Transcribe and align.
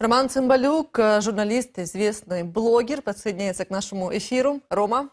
Роман 0.00 0.30
Цымбалюк, 0.30 0.98
журналист, 1.20 1.78
известный 1.78 2.42
блогер, 2.42 3.02
подсоединяется 3.02 3.66
к 3.66 3.70
нашему 3.70 4.16
эфиру. 4.16 4.62
Рома. 4.70 5.10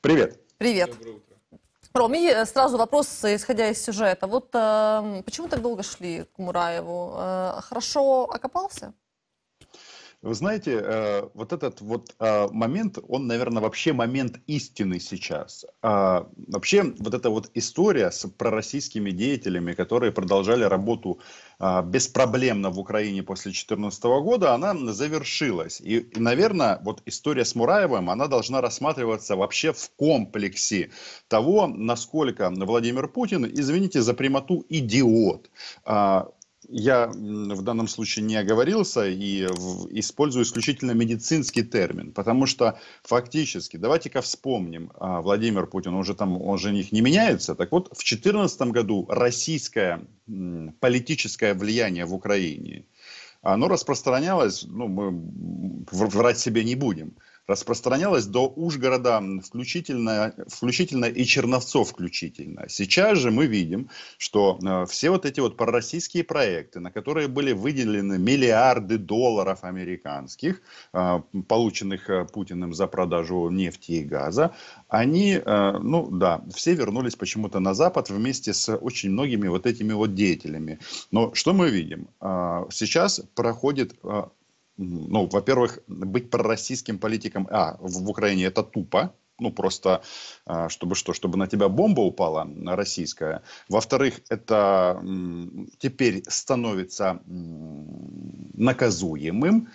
Привет. 0.00 0.40
Привет. 0.58 0.90
Доброе 0.90 1.14
утро. 1.14 1.36
Ром, 1.94 2.14
и 2.14 2.44
сразу 2.46 2.78
вопрос, 2.78 3.24
исходя 3.24 3.68
из 3.68 3.80
сюжета. 3.80 4.26
Вот 4.26 4.48
э, 4.54 5.22
почему 5.24 5.46
так 5.46 5.62
долго 5.62 5.84
шли 5.84 6.24
к 6.34 6.38
Мураеву? 6.38 7.14
Э, 7.16 7.60
хорошо 7.60 8.24
окопался? 8.24 8.92
Вы 10.22 10.34
знаете, 10.34 10.80
э, 10.80 11.28
вот 11.34 11.52
этот 11.52 11.80
вот 11.80 12.14
э, 12.20 12.46
момент, 12.52 12.98
он, 13.08 13.26
наверное, 13.26 13.60
вообще 13.60 13.92
момент 13.92 14.38
истины 14.46 15.00
сейчас. 15.00 15.66
А, 15.82 16.28
вообще, 16.46 16.94
вот 17.00 17.14
эта 17.14 17.28
вот 17.28 17.50
история 17.54 18.12
с 18.12 18.28
пророссийскими 18.28 19.10
деятелями, 19.10 19.72
которые 19.72 20.12
продолжали 20.12 20.62
работу 20.62 21.18
а, 21.58 21.82
беспроблемно 21.82 22.70
в 22.70 22.78
Украине 22.78 23.24
после 23.24 23.50
2014 23.50 24.04
года, 24.04 24.54
она 24.54 24.74
завершилась. 24.92 25.80
И, 25.80 26.08
наверное, 26.14 26.78
вот 26.84 27.02
история 27.04 27.44
с 27.44 27.56
Мураевым, 27.56 28.08
она 28.08 28.28
должна 28.28 28.60
рассматриваться 28.60 29.34
вообще 29.34 29.72
в 29.72 29.90
комплексе 29.96 30.90
того, 31.26 31.66
насколько 31.66 32.48
Владимир 32.50 33.08
Путин, 33.08 33.44
извините 33.44 34.02
за 34.02 34.14
прямоту, 34.14 34.64
идиот 34.68 35.50
а, 35.84 36.28
я 36.72 37.08
в 37.08 37.62
данном 37.62 37.86
случае 37.86 38.24
не 38.24 38.36
оговорился 38.36 39.06
и 39.06 39.44
использую 39.90 40.44
исключительно 40.44 40.92
медицинский 40.92 41.62
термин, 41.62 42.12
потому 42.12 42.46
что 42.46 42.78
фактически, 43.02 43.76
давайте-ка 43.76 44.22
вспомним, 44.22 44.90
а, 44.98 45.20
Владимир 45.20 45.66
Путин, 45.66 45.94
он 45.94 46.04
же 46.04 46.14
там, 46.14 46.40
он 46.40 46.58
же 46.58 46.72
них 46.72 46.90
не 46.90 47.02
меняется, 47.02 47.54
так 47.54 47.72
вот, 47.72 47.88
в 47.88 48.02
2014 48.02 48.62
году 48.72 49.06
российское 49.08 50.00
политическое 50.80 51.54
влияние 51.54 52.06
в 52.06 52.14
Украине, 52.14 52.86
оно 53.42 53.68
распространялось, 53.68 54.64
ну, 54.66 54.88
мы 54.88 55.84
врать 55.90 56.38
себе 56.38 56.64
не 56.64 56.74
будем, 56.74 57.14
распространялось 57.46 58.26
до 58.26 58.48
Ужгорода 58.48 59.22
включительно, 59.44 60.34
включительно 60.48 61.06
и 61.06 61.24
Черновцов 61.24 61.90
включительно. 61.90 62.68
Сейчас 62.68 63.18
же 63.18 63.30
мы 63.30 63.46
видим, 63.46 63.88
что 64.18 64.58
э, 64.62 64.86
все 64.86 65.10
вот 65.10 65.26
эти 65.26 65.40
вот 65.40 65.56
пророссийские 65.56 66.24
проекты, 66.24 66.80
на 66.80 66.90
которые 66.90 67.28
были 67.28 67.52
выделены 67.52 68.18
миллиарды 68.18 68.98
долларов 68.98 69.64
американских, 69.64 70.62
э, 70.92 71.20
полученных 71.48 72.08
э, 72.08 72.26
Путиным 72.26 72.74
за 72.74 72.86
продажу 72.86 73.50
нефти 73.50 73.92
и 73.92 74.04
газа, 74.04 74.54
они, 74.88 75.40
ну 75.44 76.08
да, 76.10 76.42
все 76.54 76.74
вернулись 76.74 77.16
почему-то 77.16 77.60
на 77.60 77.74
Запад 77.74 78.10
вместе 78.10 78.52
с 78.52 78.74
очень 78.74 79.10
многими 79.10 79.48
вот 79.48 79.66
этими 79.66 79.92
вот 79.92 80.14
деятелями. 80.14 80.78
Но 81.10 81.34
что 81.34 81.52
мы 81.52 81.70
видим? 81.70 82.08
Сейчас 82.70 83.20
проходит 83.34 83.94
ну, 84.76 85.26
во-первых, 85.26 85.80
быть 85.86 86.30
пророссийским 86.30 86.98
политиком, 86.98 87.46
а, 87.50 87.76
в, 87.80 88.08
Украине 88.08 88.44
это 88.44 88.62
тупо, 88.62 89.14
ну, 89.38 89.50
просто, 89.50 90.02
а, 90.46 90.68
чтобы 90.68 90.94
что, 90.94 91.12
чтобы 91.12 91.36
на 91.36 91.46
тебя 91.46 91.68
бомба 91.68 92.00
упала 92.00 92.48
российская. 92.66 93.42
Во-вторых, 93.68 94.20
это 94.28 95.02
теперь 95.78 96.22
становится 96.28 97.20
наказуемым. 98.54 99.68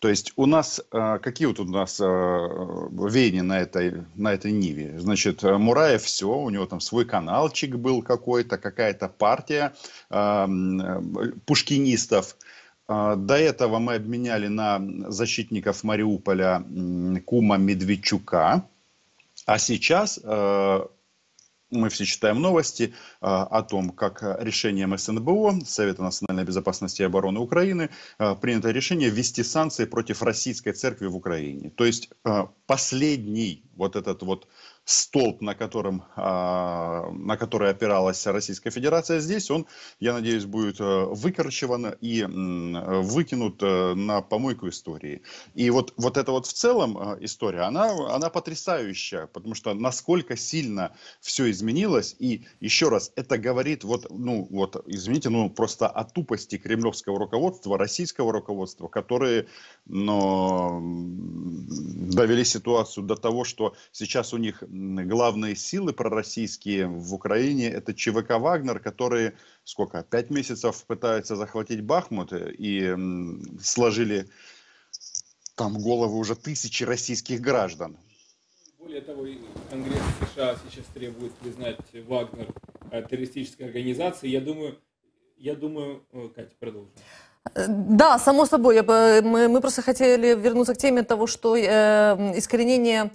То 0.00 0.08
есть 0.08 0.32
у 0.34 0.46
нас, 0.46 0.82
а, 0.90 1.18
какие 1.20 1.46
вот 1.46 1.60
у 1.60 1.64
нас 1.64 2.00
а, 2.00 2.88
веяния 3.08 3.44
на 3.44 3.60
этой, 3.60 4.04
на 4.16 4.32
этой 4.32 4.50
ниве? 4.50 4.98
Значит, 4.98 5.44
Мураев 5.44 6.02
все, 6.02 6.26
у 6.26 6.50
него 6.50 6.66
там 6.66 6.80
свой 6.80 7.04
каналчик 7.04 7.76
был 7.76 8.02
какой-то, 8.02 8.58
какая-то 8.58 9.08
партия 9.08 9.72
пушкинистов– 11.46 12.36
до 13.16 13.34
этого 13.36 13.78
мы 13.78 13.94
обменяли 13.94 14.48
на 14.48 14.80
защитников 15.10 15.84
Мариуполя 15.84 16.64
Кума 17.24 17.56
Медведчука. 17.56 18.64
А 19.46 19.58
сейчас 19.58 20.20
э, 20.22 20.80
мы 21.70 21.88
все 21.88 22.04
читаем 22.04 22.40
новости 22.40 22.84
э, 22.84 22.90
о 23.20 23.62
том, 23.62 23.90
как 23.90 24.22
решением 24.40 24.96
СНБО, 24.96 25.64
Совета 25.64 26.02
национальной 26.02 26.44
безопасности 26.44 27.02
и 27.02 27.04
обороны 27.04 27.40
Украины, 27.40 27.90
э, 28.18 28.36
принято 28.36 28.70
решение 28.70 29.10
ввести 29.10 29.42
санкции 29.42 29.84
против 29.84 30.22
российской 30.22 30.72
церкви 30.72 31.06
в 31.06 31.16
Украине. 31.16 31.70
То 31.70 31.84
есть 31.84 32.10
последний 32.66 33.64
вот 33.74 33.96
этот 33.96 34.22
вот 34.22 34.46
столб, 34.84 35.40
на, 35.40 35.54
котором, 35.54 36.04
а, 36.16 37.10
на 37.12 37.36
который 37.36 37.70
опиралась 37.70 38.26
Российская 38.26 38.70
Федерация 38.70 39.20
здесь, 39.20 39.50
он, 39.50 39.66
я 40.00 40.12
надеюсь, 40.12 40.44
будет 40.44 40.80
э, 40.80 41.04
выкорчеван 41.04 41.94
и 42.00 42.24
выкинут 42.24 43.62
э, 43.62 43.94
на 43.94 44.22
помойку 44.22 44.68
истории. 44.68 45.22
И 45.54 45.70
вот, 45.70 45.94
вот 45.96 46.16
эта 46.16 46.32
вот 46.32 46.46
в 46.46 46.52
целом 46.52 46.98
э, 46.98 47.18
история, 47.20 47.62
она, 47.62 47.90
она 48.14 48.28
потрясающая, 48.28 49.26
потому 49.26 49.54
что 49.54 49.72
насколько 49.74 50.36
сильно 50.36 50.96
все 51.20 51.50
изменилось, 51.50 52.16
и 52.18 52.44
еще 52.60 52.88
раз, 52.88 53.12
это 53.14 53.38
говорит 53.38 53.84
вот, 53.84 54.06
ну, 54.10 54.48
вот, 54.50 54.82
извините, 54.86 55.28
ну, 55.28 55.48
просто 55.48 55.86
о 55.86 56.04
тупости 56.04 56.58
кремлевского 56.58 57.18
руководства, 57.18 57.78
российского 57.78 58.32
руководства, 58.32 58.88
которые, 58.88 59.46
но, 59.86 60.80
довели 60.82 62.44
ситуацию 62.44 63.04
до 63.04 63.16
того, 63.16 63.44
что 63.44 63.74
сейчас 63.92 64.34
у 64.34 64.38
них 64.38 64.62
главные 64.72 65.54
силы 65.54 65.92
пророссийские 65.92 66.86
в 66.86 67.12
Украине 67.12 67.68
это 67.68 67.94
ЧВК 67.94 68.38
«Вагнер», 68.38 68.80
которые 68.80 69.34
сколько, 69.64 70.02
пять 70.02 70.30
месяцев 70.30 70.82
пытаются 70.86 71.36
захватить 71.36 71.82
Бахмут 71.82 72.32
и 72.32 72.96
сложили 73.62 74.28
там 75.56 75.74
головы 75.74 76.16
уже 76.18 76.34
тысячи 76.34 76.84
российских 76.84 77.42
граждан. 77.42 77.98
Более 78.78 79.02
того, 79.02 79.26
Конгресс 79.70 80.00
США 80.34 80.56
сейчас 80.64 80.86
требует 80.94 81.32
признать 81.34 81.78
Вагнер 82.06 82.48
э, 82.90 83.02
террористической 83.02 83.66
организацией. 83.66 84.32
Я 84.32 84.40
думаю, 84.40 84.78
я 85.36 85.54
думаю, 85.54 86.02
Катя, 86.34 86.54
продолжим. 86.58 86.90
Да, 87.54 88.18
само 88.18 88.46
собой. 88.46 88.82
Мы, 88.82 89.48
мы 89.48 89.60
просто 89.60 89.82
хотели 89.82 90.34
вернуться 90.34 90.74
к 90.74 90.78
теме 90.78 91.02
того, 91.02 91.26
что 91.26 91.56
э, 91.56 91.60
искоренение 92.36 93.12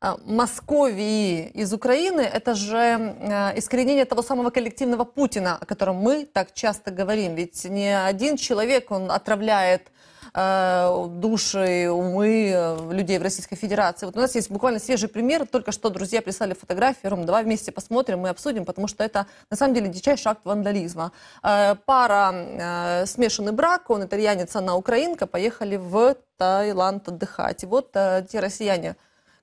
Московии 0.00 1.48
из 1.54 1.72
Украины, 1.72 2.20
это 2.20 2.54
же 2.54 2.76
э, 2.76 3.58
искоренение 3.58 4.04
того 4.04 4.20
самого 4.22 4.50
коллективного 4.50 5.04
Путина, 5.04 5.56
о 5.58 5.64
котором 5.64 5.96
мы 5.96 6.26
так 6.26 6.52
часто 6.52 6.90
говорим. 6.90 7.34
Ведь 7.34 7.64
не 7.64 7.98
один 7.98 8.36
человек, 8.36 8.90
он 8.90 9.10
отравляет 9.10 9.90
э, 10.34 11.06
души, 11.08 11.88
умы 11.90 12.52
э, 12.54 12.92
людей 12.92 13.18
в 13.18 13.22
Российской 13.22 13.56
Федерации. 13.56 14.04
Вот 14.04 14.18
у 14.18 14.20
нас 14.20 14.34
есть 14.34 14.50
буквально 14.50 14.80
свежий 14.80 15.08
пример. 15.08 15.46
Только 15.46 15.72
что 15.72 15.88
друзья 15.88 16.20
прислали 16.20 16.52
фотографии. 16.52 17.06
Ром, 17.06 17.24
давай 17.24 17.44
вместе 17.44 17.72
посмотрим 17.72 18.26
и 18.26 18.28
обсудим, 18.28 18.66
потому 18.66 18.88
что 18.88 19.02
это 19.02 19.26
на 19.50 19.56
самом 19.56 19.72
деле 19.72 19.88
дичайший 19.88 20.30
акт 20.30 20.42
вандализма. 20.44 21.12
Пара, 21.40 23.04
смешанный 23.06 23.52
брак, 23.52 23.88
он 23.88 24.04
итальянец, 24.04 24.54
она 24.56 24.76
украинка, 24.76 25.26
поехали 25.26 25.76
в 25.76 26.16
Таиланд 26.36 27.08
отдыхать. 27.08 27.62
И 27.62 27.66
вот 27.66 27.92
те 27.92 28.40
россияне, 28.40 28.96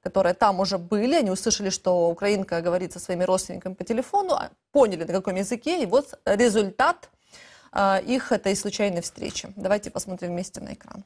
которые 0.03 0.33
там 0.33 0.59
уже 0.59 0.77
были, 0.77 1.15
они 1.15 1.31
услышали, 1.31 1.69
что 1.69 2.09
украинка 2.09 2.61
говорит 2.61 2.91
со 2.91 2.99
своими 2.99 3.23
родственниками 3.23 3.73
по 3.73 3.85
телефону, 3.85 4.33
а, 4.33 4.51
поняли, 4.71 5.05
на 5.05 5.13
каком 5.13 5.35
языке, 5.35 5.81
и 5.81 5.85
вот 5.85 6.19
результат 6.25 7.09
э, 7.71 8.01
их 8.05 8.31
этой 8.31 8.55
случайной 8.55 9.01
встречи. 9.01 9.53
Давайте 9.55 9.89
посмотрим 9.89 10.29
вместе 10.29 10.59
на 10.59 10.73
экран. 10.73 11.05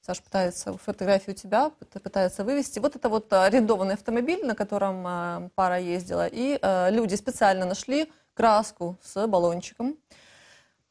Саша 0.00 0.22
пытается 0.22 0.78
фотографию 0.78 1.34
у 1.34 1.38
тебя, 1.38 1.70
пытается 1.92 2.44
вывести. 2.44 2.78
Вот 2.78 2.96
это 2.96 3.08
вот 3.08 3.32
арендованный 3.32 3.94
автомобиль, 3.94 4.46
на 4.46 4.54
котором 4.54 5.50
пара 5.56 5.80
ездила. 5.80 6.28
И 6.30 6.60
люди 6.92 7.16
специально 7.16 7.66
нашли 7.66 8.12
краску 8.32 8.96
с 9.02 9.26
баллончиком. 9.26 9.96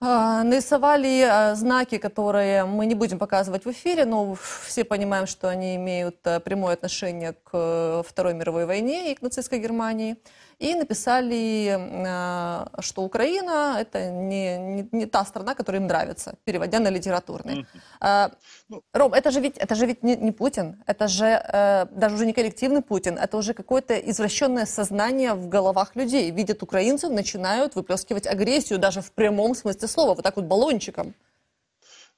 А, 0.02 0.44
нарисовали 0.44 1.22
а, 1.22 1.56
знаки, 1.56 1.98
которые 1.98 2.66
мы 2.66 2.86
не 2.86 2.96
будем 2.96 3.18
показывать 3.18 3.66
в 3.66 3.72
эфире, 3.72 4.06
но 4.06 4.36
все 4.66 4.84
понимаем, 4.84 5.26
что 5.26 5.48
они 5.48 5.76
имеют 5.78 6.18
а, 6.26 6.40
прямое 6.42 6.74
отношение 6.74 7.34
к 7.34 7.50
э, 7.54 8.04
Второй 8.06 8.34
мировой 8.34 8.66
войне 8.66 9.12
и 9.12 9.16
к 9.16 9.22
нацистской 9.22 9.60
Германии 9.60 10.18
и 10.60 10.76
написали, 10.76 11.70
а, 12.08 12.68
что 12.80 13.04
Украина 13.04 13.78
это 13.80 14.12
не, 14.12 14.58
не, 14.58 14.90
не 14.92 15.06
та 15.06 15.26
страна, 15.26 15.56
которая 15.56 15.82
им 15.82 15.88
нравится, 15.88 16.36
переводя 16.44 16.80
на 16.80 16.90
литературный. 16.90 17.66
Mm-hmm. 18.02 18.82
Ром, 18.94 19.14
это 19.14 19.32
же 19.32 19.42
ведь, 19.42 19.58
это 19.58 19.76
же 19.76 19.86
ведь 19.86 20.04
не, 20.04 20.16
не 20.16 20.32
Путин, 20.32 20.84
это 20.88 21.08
же 21.08 21.26
э, 21.26 21.86
даже 21.92 22.16
уже 22.16 22.26
не 22.26 22.34
коллективный 22.34 22.82
Путин, 22.82 23.18
это 23.18 23.38
уже 23.38 23.54
какое-то 23.54 23.94
извращенное 23.94 24.66
сознание 24.66 25.34
в 25.34 25.48
головах 25.50 25.96
людей. 25.96 26.32
Видят 26.32 26.64
украинцев, 26.64 27.12
начинают 27.12 27.76
выплескивать 27.76 28.28
агрессию 28.28 28.80
даже 28.80 29.02
в 29.02 29.12
прямом 29.12 29.56
смысле 29.56 29.88
слова, 29.88 30.16
вот 30.16 30.24
так 30.24 30.36
вот 30.36 30.46
баллончиком. 30.46 31.14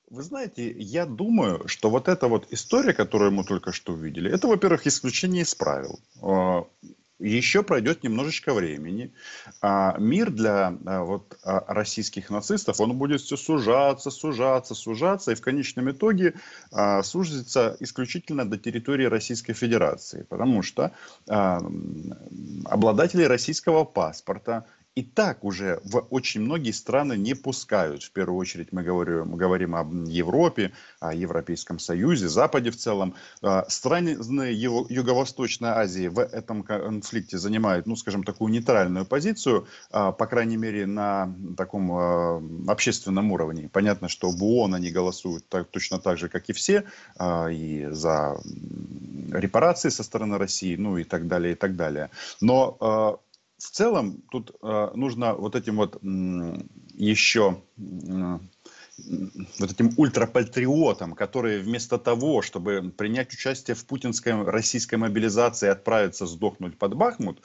Вы 0.09 0.23
знаете, 0.23 0.71
я 0.71 1.05
думаю, 1.05 1.67
что 1.67 1.89
вот 1.89 2.07
эта 2.07 2.29
вот 2.29 2.47
история, 2.53 2.93
которую 2.93 3.31
мы 3.31 3.43
только 3.43 3.73
что 3.73 3.91
увидели, 3.93 4.31
это, 4.33 4.47
во-первых, 4.47 4.87
исключение 4.87 5.43
из 5.43 5.53
правил. 5.53 5.99
Еще 7.19 7.63
пройдет 7.63 8.03
немножечко 8.03 8.53
времени. 8.53 9.13
А 9.61 9.97
мир 9.97 10.31
для 10.31 10.77
а, 10.85 11.03
вот, 11.03 11.37
а, 11.43 11.63
российских 11.67 12.29
нацистов, 12.29 12.79
он 12.79 12.97
будет 12.97 13.21
все 13.21 13.37
сужаться, 13.37 14.11
сужаться, 14.11 14.75
сужаться, 14.75 15.31
и 15.31 15.35
в 15.35 15.41
конечном 15.41 15.91
итоге 15.91 16.35
а, 16.71 17.01
сужится 17.03 17.75
исключительно 17.79 18.47
до 18.49 18.57
территории 18.57 19.05
Российской 19.05 19.53
Федерации, 19.53 20.25
потому 20.29 20.61
что 20.61 20.91
а, 21.27 21.59
обладатели 22.65 23.23
российского 23.23 23.83
паспорта, 23.83 24.65
и 24.97 25.03
так 25.03 25.43
уже 25.43 25.79
в 25.83 26.07
очень 26.09 26.41
многие 26.41 26.71
страны 26.71 27.17
не 27.17 27.35
пускают. 27.35 28.01
В 28.01 28.11
первую 28.11 28.39
очередь 28.39 28.69
мы 28.71 28.81
говорим, 28.81 29.27
мы 29.27 29.37
говорим 29.37 29.75
о 29.75 29.87
Европе, 30.07 30.71
о 30.99 31.13
Европейском 31.13 31.77
Союзе, 31.77 32.27
Западе 32.27 32.71
в 32.71 32.77
целом. 32.77 33.13
А, 33.43 33.63
страны 33.69 34.17
Юго-Восточной 34.89 35.69
Азии 35.69 36.07
в 36.07 36.19
этом 36.19 36.63
конфликте 36.63 37.37
занимают, 37.37 37.85
ну, 37.85 37.95
скажем, 37.95 38.23
такую 38.23 38.51
нейтральную 38.51 39.05
позицию, 39.05 39.67
а, 39.91 40.11
по 40.11 40.25
крайней 40.25 40.57
мере, 40.57 40.87
на 40.87 41.31
таком 41.55 41.91
а, 41.91 42.41
общественном 42.67 43.31
уровне. 43.31 43.69
Понятно, 43.71 44.09
что 44.09 44.31
в 44.31 44.43
ООН 44.43 44.73
они 44.73 44.89
голосуют 44.89 45.47
так, 45.47 45.67
точно 45.69 45.99
так 45.99 46.17
же, 46.17 46.27
как 46.27 46.49
и 46.49 46.53
все, 46.53 46.85
и 47.51 47.87
за 47.91 48.39
репарации 49.31 49.89
со 49.89 50.01
стороны 50.01 50.39
России, 50.39 50.75
ну 50.75 50.97
и 50.97 51.03
так 51.03 51.27
далее, 51.27 51.51
и 51.51 51.55
так 51.55 51.75
далее. 51.75 52.09
Но 52.41 53.21
в 53.57 53.71
целом 53.71 54.21
тут 54.31 54.51
э, 54.61 54.91
нужно 54.93 55.33
вот 55.33 55.55
этим 55.55 55.77
вот 55.77 55.95
э, 55.95 56.61
еще 56.93 57.61
э, 57.77 58.39
вот 59.59 59.71
этим 59.71 59.91
ультрапатриотам, 59.97 61.13
которые 61.13 61.61
вместо 61.61 61.97
того, 61.97 62.41
чтобы 62.41 62.91
принять 62.95 63.33
участие 63.33 63.75
в 63.75 63.85
путинской 63.85 64.43
российской 64.43 64.95
мобилизации 64.95 65.67
и 65.67 65.71
отправиться 65.71 66.25
сдохнуть 66.25 66.77
под 66.77 66.95
Бахмут, 66.95 67.41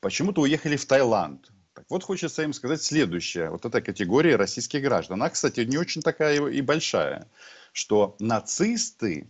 почему-то 0.00 0.42
уехали 0.42 0.76
в 0.76 0.86
Таиланд. 0.86 1.50
Так 1.74 1.86
вот, 1.88 2.04
хочется 2.04 2.42
им 2.42 2.52
сказать 2.52 2.82
следующее. 2.82 3.50
Вот 3.50 3.64
эта 3.64 3.80
категория 3.80 4.36
российских 4.36 4.82
граждан, 4.82 5.20
она, 5.20 5.30
кстати, 5.30 5.60
не 5.60 5.76
очень 5.76 6.02
такая 6.02 6.40
и 6.46 6.60
большая, 6.60 7.28
что 7.72 8.14
нацисты 8.20 9.26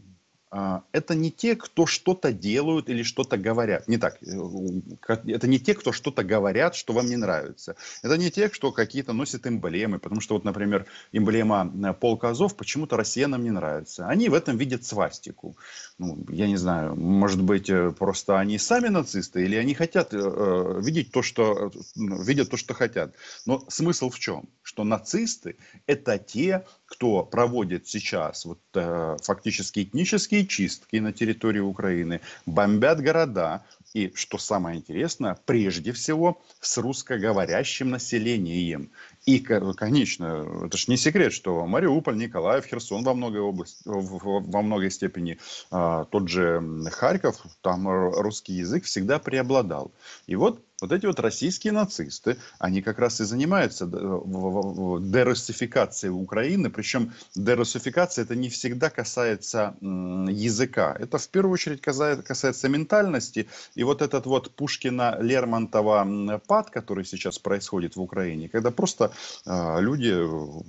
это 0.93 1.15
не 1.15 1.31
те, 1.31 1.57
кто 1.57 1.87
что-то 1.87 2.33
делают 2.33 2.89
или 2.89 3.03
что-то 3.03 3.37
говорят. 3.37 3.89
Не 3.89 3.99
так. 3.99 4.19
Э, 4.23 5.17
это 5.27 5.49
не 5.49 5.59
те, 5.59 5.75
кто 5.75 5.93
что-то 5.93 6.23
говорят, 6.23 6.75
что 6.77 6.93
вам 6.93 7.07
не 7.07 7.17
нравится. 7.17 7.77
Это 8.03 8.17
не 8.17 8.31
те, 8.31 8.49
кто 8.49 8.71
какие-то 8.71 9.13
носят 9.13 9.47
эмблемы. 9.47 9.99
Потому 9.99 10.21
что, 10.21 10.35
вот, 10.35 10.45
например, 10.45 10.87
эмблема 11.13 11.73
э, 11.75 11.93
полка 11.95 12.31
Азов 12.31 12.57
почему-то 12.57 12.97
россиянам 12.97 13.43
не 13.43 13.51
нравится. 13.51 14.07
Они 14.07 14.29
в 14.29 14.35
этом 14.35 14.57
видят 14.57 14.85
свастику. 14.85 15.57
Ну, 15.99 16.25
я 16.29 16.47
не 16.47 16.57
знаю, 16.57 16.95
может 16.95 17.43
быть, 17.43 17.69
э, 17.71 17.91
просто 17.91 18.39
они 18.39 18.59
сами 18.59 18.89
нацисты, 18.89 19.45
или 19.45 19.57
они 19.57 19.75
хотят 19.75 20.13
э, 20.13 20.81
видеть 20.83 21.11
то, 21.11 21.23
что, 21.23 21.73
видят 21.97 22.51
то, 22.51 22.57
что 22.57 22.75
хотят. 22.75 23.15
Но 23.47 23.65
смысл 23.69 24.11
в 24.11 24.19
чем? 24.19 24.49
Что 24.63 24.85
нацисты– 24.85 25.57
это 25.87 26.19
те, 26.19 26.65
кто 26.87 27.23
проводит 27.25 27.89
сейчас 27.89 28.45
вот, 28.45 28.61
э, 28.75 29.17
фактически 29.23 29.83
этнические 29.83 30.47
чистки 30.47 30.97
на 30.97 31.13
территории 31.13 31.61
Украины, 31.61 32.21
бомбят 32.47 33.01
города, 33.01 33.65
и, 33.95 34.13
что 34.15 34.39
самое 34.39 34.79
интересное, 34.79 35.39
прежде 35.47 35.93
всего 35.93 36.43
с 36.61 36.77
русскоговорящим 36.79 37.91
населением. 37.91 38.91
И, 39.25 39.39
конечно, 39.39 40.65
это 40.67 40.77
же 40.77 40.87
не 40.89 40.97
секрет, 40.97 41.33
что 41.33 41.65
Мариуполь, 41.65 42.17
Николаев, 42.17 42.67
Херсон 42.67 43.05
во 43.05 43.15
многой 43.15 43.41
области, 43.41 43.83
во 43.85 44.63
многой 44.63 44.91
степени, 44.91 45.39
а, 45.71 46.05
тот 46.07 46.29
же 46.29 46.63
Харьков, 46.91 47.41
там 47.63 47.89
русский 47.89 48.55
язык 48.55 48.85
всегда 48.85 49.19
преобладал. 49.19 49.93
И 50.27 50.35
вот 50.35 50.61
вот 50.85 50.93
эти 50.93 51.07
вот 51.07 51.19
российские 51.19 51.73
нацисты, 51.73 52.37
они 52.59 52.83
как 52.83 52.99
раз 52.99 53.19
и 53.21 53.25
занимаются 53.25 53.87
дерусификацией 53.87 56.13
Украины, 56.13 56.69
причем 56.69 57.15
дерусификация 57.35 58.25
это 58.25 58.37
не 58.37 58.51
всегда 58.51 58.91
касается 58.91 59.75
языка, 59.81 60.95
это 60.99 61.17
в 61.17 61.27
первую 61.29 61.55
очередь 61.55 61.81
касается 61.81 62.69
ментальности. 62.69 63.49
И 63.75 63.83
вот 63.83 64.03
этот 64.03 64.27
вот 64.27 64.55
Пушкина-Лермонтова 64.57 66.41
пад, 66.47 66.71
который 66.71 67.07
сейчас 67.07 67.39
происходит 67.39 67.97
в 67.97 68.03
Украине, 68.03 68.51
когда 68.51 68.71
просто 68.71 69.11
а, 69.47 69.81
люди, 69.81 70.15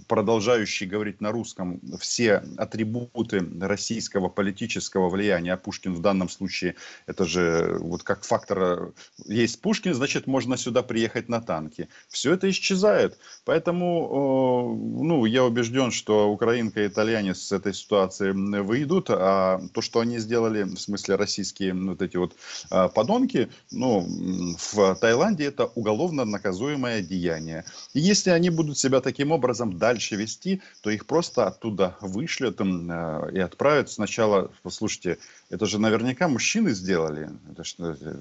продолжающие 0.08 0.88
говорить 0.88 1.20
на 1.20 1.32
русском, 1.32 1.82
все 2.00 2.42
атрибуты 2.58 3.46
российского 3.60 4.30
политического 4.30 5.10
влияния, 5.10 5.54
а 5.54 5.58
Пушкин 5.58 5.94
в 5.94 6.02
данном 6.02 6.30
случае, 6.30 6.76
это 7.06 7.26
же 7.26 7.78
вот 7.82 8.04
как 8.04 8.24
фактор, 8.24 8.94
есть 9.26 9.62
Пушкин, 9.62 9.94
значит, 9.94 10.05
можно 10.28 10.58
сюда 10.58 10.84
приехать 10.84 11.30
на 11.30 11.42
танке. 11.42 11.88
Все 12.10 12.34
это 12.34 12.50
исчезает. 12.50 13.18
Поэтому, 13.46 14.76
ну, 15.02 15.26
я 15.26 15.44
убежден, 15.44 15.92
что 15.92 16.30
украинка 16.30 16.84
и 16.84 16.88
итальянец 16.88 17.40
с 17.40 17.52
этой 17.52 17.74
ситуации 17.74 18.32
выйдут, 18.32 19.08
а 19.10 19.62
то, 19.74 19.82
что 19.82 20.00
они 20.00 20.20
сделали, 20.20 20.64
в 20.64 20.78
смысле 20.78 21.16
российские 21.16 21.74
вот 21.74 22.02
эти 22.02 22.18
вот 22.18 22.36
а, 22.70 22.88
подонки, 22.88 23.50
ну, 23.72 24.08
в 24.58 24.96
Таиланде 24.96 25.46
это 25.46 25.66
уголовно 25.76 26.26
наказуемое 26.26 27.02
деяние. 27.02 27.66
И 27.94 28.00
если 28.00 28.30
они 28.30 28.50
будут 28.50 28.78
себя 28.78 29.02
таким 29.02 29.32
образом 29.32 29.78
дальше 29.78 30.16
вести, 30.16 30.62
то 30.82 30.90
их 30.90 31.06
просто 31.06 31.48
оттуда 31.48 31.98
вышлют 32.02 32.60
а, 32.60 33.30
и 33.30 33.40
отправят 33.40 33.92
сначала, 33.92 34.52
послушайте, 34.64 35.18
это 35.50 35.66
же 35.66 35.80
наверняка 35.80 36.28
мужчины 36.28 36.72
сделали, 36.72 37.30
это 37.52 37.64
что, 37.64 37.96
э, 38.00 38.16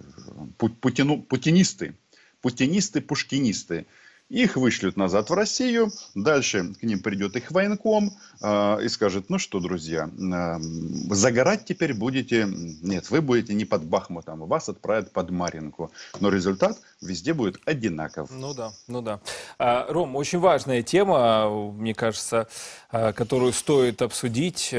путину, 0.81 1.23
путинисты, 1.23 1.64
путинисты-пушкинисты. 2.43 3.87
Их 4.31 4.57
вышлют 4.57 4.97
назад 4.97 5.29
в 5.29 5.35
Россию, 5.35 5.93
дальше 6.15 6.75
к 6.81 6.83
ним 6.83 7.01
придет 7.01 7.37
их 7.37 7.51
военком 7.51 8.11
э, 8.41 8.83
и 8.83 8.89
скажет, 8.89 9.29
ну 9.29 9.39
что, 9.39 9.61
друзья, 9.61 10.09
э, 10.09 10.59
загорать 11.15 11.67
теперь 11.67 11.93
будете, 11.93 12.49
нет, 12.49 13.11
вы 13.11 13.21
будете 13.21 13.53
не 13.53 13.67
под 13.67 13.85
Бахмутом, 13.85 14.41
вас 14.47 14.71
отправят 14.71 15.13
под 15.13 15.31
Маринку, 15.31 15.93
но 16.21 16.31
результат 16.31 16.79
везде 17.03 17.35
будет 17.35 17.61
одинаков. 17.67 18.31
Ну 18.31 18.55
да, 18.55 18.73
ну 18.89 19.03
да. 19.03 19.21
А, 19.59 19.87
Ром, 19.91 20.17
очень 20.17 20.39
важная 20.39 20.83
тема, 20.83 21.71
мне 21.73 21.95
кажется, 21.95 22.49
а, 22.91 23.13
которую 23.13 23.53
стоит 23.53 24.01
обсудить. 24.01 24.75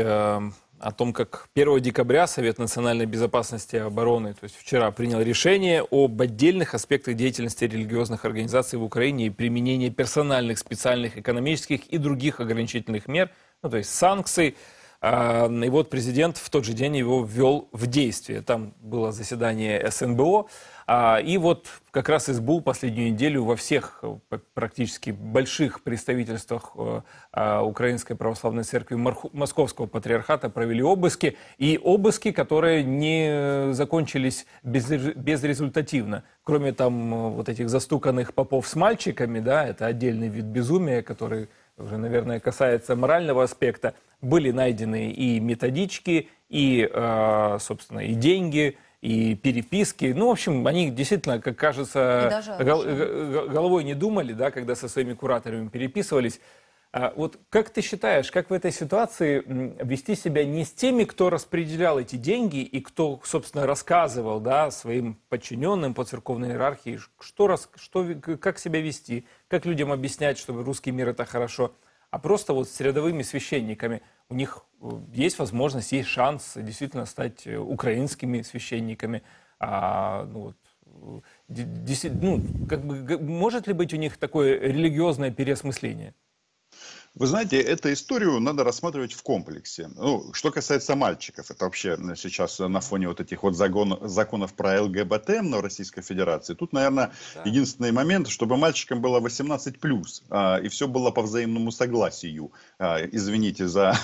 О 0.79 0.91
том, 0.91 1.13
как 1.13 1.47
1 1.55 1.79
декабря 1.79 2.27
Совет 2.27 2.59
национальной 2.59 3.05
безопасности 3.05 3.77
и 3.77 3.79
обороны, 3.79 4.33
то 4.33 4.43
есть 4.43 4.57
вчера, 4.57 4.91
принял 4.91 5.21
решение 5.21 5.85
об 5.89 6.21
отдельных 6.21 6.73
аспектах 6.73 7.15
деятельности 7.15 7.63
религиозных 7.63 8.25
организаций 8.25 8.77
в 8.77 8.83
Украине 8.83 9.27
и 9.27 9.29
применении 9.29 9.89
персональных, 9.89 10.59
специальных, 10.59 11.17
экономических 11.17 11.87
и 11.87 11.97
других 11.97 12.41
ограничительных 12.41 13.07
мер, 13.07 13.31
ну, 13.63 13.69
то 13.69 13.77
есть 13.77 13.89
санкций. 13.89 14.57
И 15.03 15.69
вот 15.69 15.89
президент 15.89 16.37
в 16.37 16.49
тот 16.49 16.65
же 16.65 16.73
день 16.73 16.97
его 16.97 17.23
ввел 17.23 17.69
в 17.71 17.85
действие. 17.87 18.41
Там 18.41 18.73
было 18.81 19.11
заседание 19.11 19.89
СНБО. 19.91 20.47
А, 20.87 21.17
и 21.17 21.37
вот 21.37 21.67
как 21.89 22.09
раз 22.09 22.25
СБУ 22.25 22.61
последнюю 22.61 23.11
неделю 23.11 23.43
во 23.43 23.55
всех 23.55 23.99
э, 24.03 24.17
практически 24.53 25.09
больших 25.09 25.81
представительствах 25.81 26.73
э, 26.75 27.01
а, 27.31 27.63
Украинской 27.63 28.13
Православной 28.13 28.63
Церкви 28.63 28.95
Московского 28.95 29.87
Патриархата 29.87 30.47
провели 30.49 30.83
обыски. 30.83 31.37
И 31.57 31.79
обыски, 31.83 32.31
которые 32.31 32.83
не 32.83 33.73
закончились 33.73 34.45
безрезультативно. 34.61 36.23
Кроме 36.43 36.71
там 36.71 37.13
э, 37.13 37.29
вот 37.31 37.49
этих 37.49 37.67
застуканных 37.67 38.35
попов 38.35 38.67
с 38.67 38.75
мальчиками, 38.75 39.39
да, 39.39 39.65
это 39.65 39.87
отдельный 39.87 40.27
вид 40.27 40.45
безумия, 40.45 41.01
который 41.01 41.49
уже, 41.77 41.97
наверное, 41.97 42.39
касается 42.39 42.95
морального 42.95 43.43
аспекта, 43.43 43.93
были 44.21 44.51
найдены 44.51 45.11
и 45.11 45.39
методички, 45.39 46.29
и, 46.49 46.89
собственно, 47.59 47.99
и 47.99 48.13
деньги, 48.13 48.77
и 49.01 49.35
переписки. 49.35 50.13
Ну, 50.15 50.27
в 50.29 50.31
общем, 50.31 50.65
они 50.67 50.89
действительно, 50.89 51.39
как 51.39 51.57
кажется, 51.57 52.41
гол 52.59 52.83
головой 53.49 53.83
не 53.83 53.93
думали, 53.93 54.33
да, 54.33 54.51
когда 54.51 54.75
со 54.75 54.87
своими 54.87 55.13
кураторами 55.13 55.67
переписывались. 55.67 56.39
А 56.95 57.13
вот 57.15 57.37
как 57.49 57.71
ты 57.71 57.81
считаешь, 57.81 58.31
как 58.31 58.49
в 58.49 58.53
этой 58.53 58.71
ситуации 58.71 59.43
вести 59.83 60.15
себя 60.15 60.45
не 60.45 60.63
с 60.63 60.71
теми, 60.71 61.03
кто 61.03 61.29
распределял 61.29 61.99
эти 61.99 62.15
деньги 62.15 62.61
и 62.61 62.79
кто, 62.79 63.19
собственно, 63.23 63.67
рассказывал 63.67 64.39
да, 64.39 64.71
своим 64.71 65.19
подчиненным 65.27 65.93
по 65.93 66.05
церковной 66.05 66.51
иерархии, 66.51 66.99
что, 67.19 67.57
что, 67.75 68.15
как 68.39 68.59
себя 68.59 68.79
вести, 68.79 69.25
как 69.49 69.65
людям 69.65 69.91
объяснять, 69.91 70.37
что 70.37 70.53
русский 70.63 70.91
мир 70.91 71.09
это 71.09 71.25
хорошо, 71.25 71.73
а 72.11 72.19
просто 72.19 72.53
вот 72.53 72.69
с 72.69 72.79
рядовыми 72.79 73.23
священниками– 73.23 74.01
у 74.29 74.35
них 74.35 74.65
э, 74.81 74.89
есть 75.13 75.39
возможность, 75.39 75.91
есть 75.91 76.09
шанс 76.09 76.53
действительно 76.55 77.05
стать 77.05 77.45
э, 77.45 77.57
украинскими 77.57 78.41
священниками. 78.41 79.23
А, 79.59 80.25
ну, 80.25 80.53
вот, 80.87 81.23
ну, 81.47 82.41
как 82.67 82.85
бы, 82.85 83.17
может 83.19 83.67
ли 83.67 83.73
быть 83.73 83.93
у 83.93 83.97
них 83.97 84.17
такое 84.17 84.59
религиозное 84.59 85.31
переосмысление? 85.31 86.13
Вы 87.15 87.27
знаете, 87.27 87.61
эту 87.61 87.93
историю 87.93 88.41
надо 88.41 88.65
рассматривать 88.65 89.13
в 89.13 89.23
комплексе. 89.23 89.89
Ну, 89.95 90.33
что 90.33 90.51
касается 90.51 90.97
мальчиков, 90.97 91.49
это 91.49 91.63
вообще 91.63 91.97
сейчас 92.17 92.59
на 92.59 92.81
фоне 92.81 93.07
вот 93.07 93.21
этих 93.21 93.41
вот 93.43 93.55
загон, 93.55 93.97
законов 94.01 94.53
про 94.53 94.81
ЛГБТ 94.81 95.41
на 95.41 95.61
Российской 95.61 96.01
Федерации, 96.01 96.55
тут, 96.55 96.73
наверное, 96.73 97.13
да. 97.35 97.43
единственный 97.45 97.93
момент, 97.93 98.27
чтобы 98.27 98.57
мальчикам 98.57 98.99
было 98.99 99.21
18+, 99.21 100.23
а, 100.29 100.57
и 100.57 100.67
все 100.67 100.89
было 100.89 101.09
по 101.11 101.21
взаимному 101.21 101.71
согласию. 101.71 102.51
А, 102.79 102.99
извините 103.09 103.65
за 103.67 103.95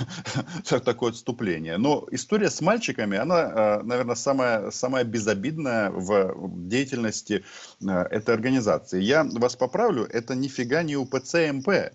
такое 0.63 1.11
отступление. 1.11 1.75
Но 1.77 2.07
история 2.11 2.49
с 2.49 2.61
мальчиками, 2.61 3.17
она, 3.17 3.35
а, 3.35 3.83
наверное, 3.83 4.15
самая, 4.15 4.71
самая 4.71 5.03
безобидная 5.03 5.91
в 5.91 6.69
деятельности 6.69 7.43
этой 7.81 8.33
организации. 8.33 9.01
Я 9.01 9.25
вас 9.25 9.57
поправлю, 9.57 10.05
это 10.05 10.33
нифига 10.33 10.81
не 10.81 10.95
УПЦ 10.95 11.51
МП. 11.51 11.91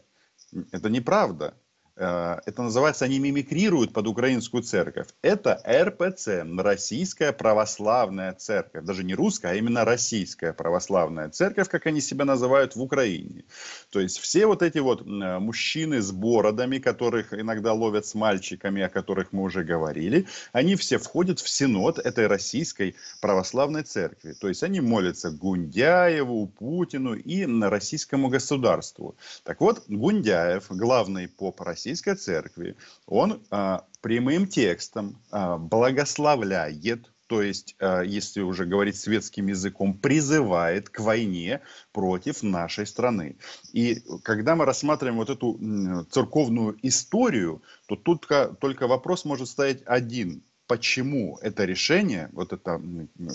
Это 0.73 0.91
неправда. 0.91 1.61
Э, 1.97 2.38
это 2.45 2.62
называется, 2.62 3.07
они 3.07 3.19
мимикрируют 3.19 3.93
под 3.93 4.07
украинскую 4.07 4.62
церковь. 4.62 5.09
Это 5.23 5.61
РПЦ, 5.67 6.45
Российская 6.59 7.33
Православная 7.33 8.35
Церковь. 8.35 8.85
Даже 8.85 9.03
не 9.05 9.15
русская, 9.15 9.53
а 9.53 9.55
именно 9.55 9.85
Российская 9.85 10.53
Православная 10.53 11.31
Церковь, 11.31 11.69
как 11.69 11.87
они 11.87 12.00
себя 12.00 12.25
называют 12.25 12.76
в 12.76 12.83
Украине. 12.83 13.45
То 13.91 14.00
есть 14.00 14.19
все 14.19 14.47
вот 14.47 14.62
эти 14.62 14.79
вот 14.79 15.07
мужчины 15.07 16.03
с 16.03 16.12
бородами, 16.12 16.79
которых 16.79 17.33
иногда 17.33 17.73
ловят 17.73 18.07
с 18.07 18.15
мальчиками, 18.15 18.83
о 18.83 18.88
которых 18.88 19.33
мы 19.33 19.43
уже 19.43 19.65
говорили, 19.65 20.26
они 20.53 20.76
все 20.76 20.99
входят 20.99 21.41
в 21.41 21.49
синод 21.49 21.99
этой 21.99 22.26
Российской 22.26 22.97
Православной 23.21 23.83
Церкви. 23.83 24.33
То 24.33 24.49
есть 24.49 24.62
они 24.62 24.81
молятся 24.81 25.31
Гундяеву, 25.31 26.47
Путину 26.47 27.15
и 27.15 27.47
российскому 27.47 28.29
государству. 28.29 29.17
Так 29.45 29.61
вот, 29.61 29.85
Гундяев, 29.88 30.67
главный 30.69 31.29
поп 31.29 31.61
России, 31.62 31.86
Российской 31.87 32.16
Церкви, 32.16 32.75
он 33.07 33.45
а, 33.50 33.85
прямым 34.00 34.49
текстом 34.49 35.23
а, 35.31 35.57
благословляет 35.57 37.12
то 37.28 37.43
есть, 37.43 37.75
а, 37.81 38.02
если 38.02 38.40
уже 38.40 38.66
говорить 38.66 38.97
светским 38.97 39.47
языком, 39.49 39.99
призывает 39.99 40.88
к 40.88 41.00
войне 41.00 41.61
против 41.93 42.43
нашей 42.43 42.87
страны. 42.87 43.37
И 43.73 44.02
когда 44.23 44.57
мы 44.57 44.64
рассматриваем 44.64 45.16
вот 45.16 45.31
эту 45.31 46.07
церковную 46.11 46.76
историю, 46.83 47.62
то 47.87 47.97
тут 47.97 48.26
только 48.61 48.87
вопрос 48.87 49.25
может 49.25 49.49
стоять 49.49 49.83
один 49.87 50.43
почему 50.67 51.39
это 51.43 51.65
решение, 51.65 52.29
вот 52.33 52.53
это 52.53 52.81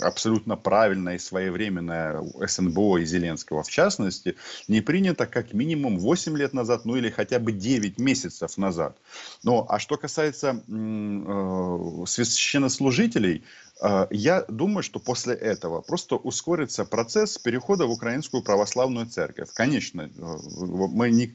абсолютно 0.01 0.55
правильное 0.57 1.15
и 1.15 1.19
своевременное 1.19 2.21
СНБО 2.47 2.97
и 2.99 3.05
Зеленского 3.05 3.63
в 3.63 3.69
частности, 3.69 4.35
не 4.67 4.81
принято 4.81 5.25
как 5.25 5.53
минимум 5.53 5.99
8 5.99 6.37
лет 6.37 6.53
назад, 6.53 6.85
ну 6.85 6.95
или 6.95 7.09
хотя 7.09 7.39
бы 7.39 7.51
9 7.51 7.99
месяцев 7.99 8.57
назад. 8.57 8.97
Но, 9.43 9.65
а 9.69 9.79
что 9.79 9.97
касается 9.97 10.61
э, 10.67 12.05
священнослужителей, 12.05 13.43
э, 13.81 14.07
я 14.09 14.45
думаю, 14.47 14.83
что 14.83 14.99
после 14.99 15.33
этого 15.33 15.81
просто 15.81 16.15
ускорится 16.15 16.85
процесс 16.85 17.37
перехода 17.37 17.85
в 17.85 17.91
Украинскую 17.91 18.43
православную 18.43 19.05
церковь. 19.07 19.49
Конечно, 19.53 20.01
э, 20.01 20.09
мы 20.17 21.11
не, 21.11 21.33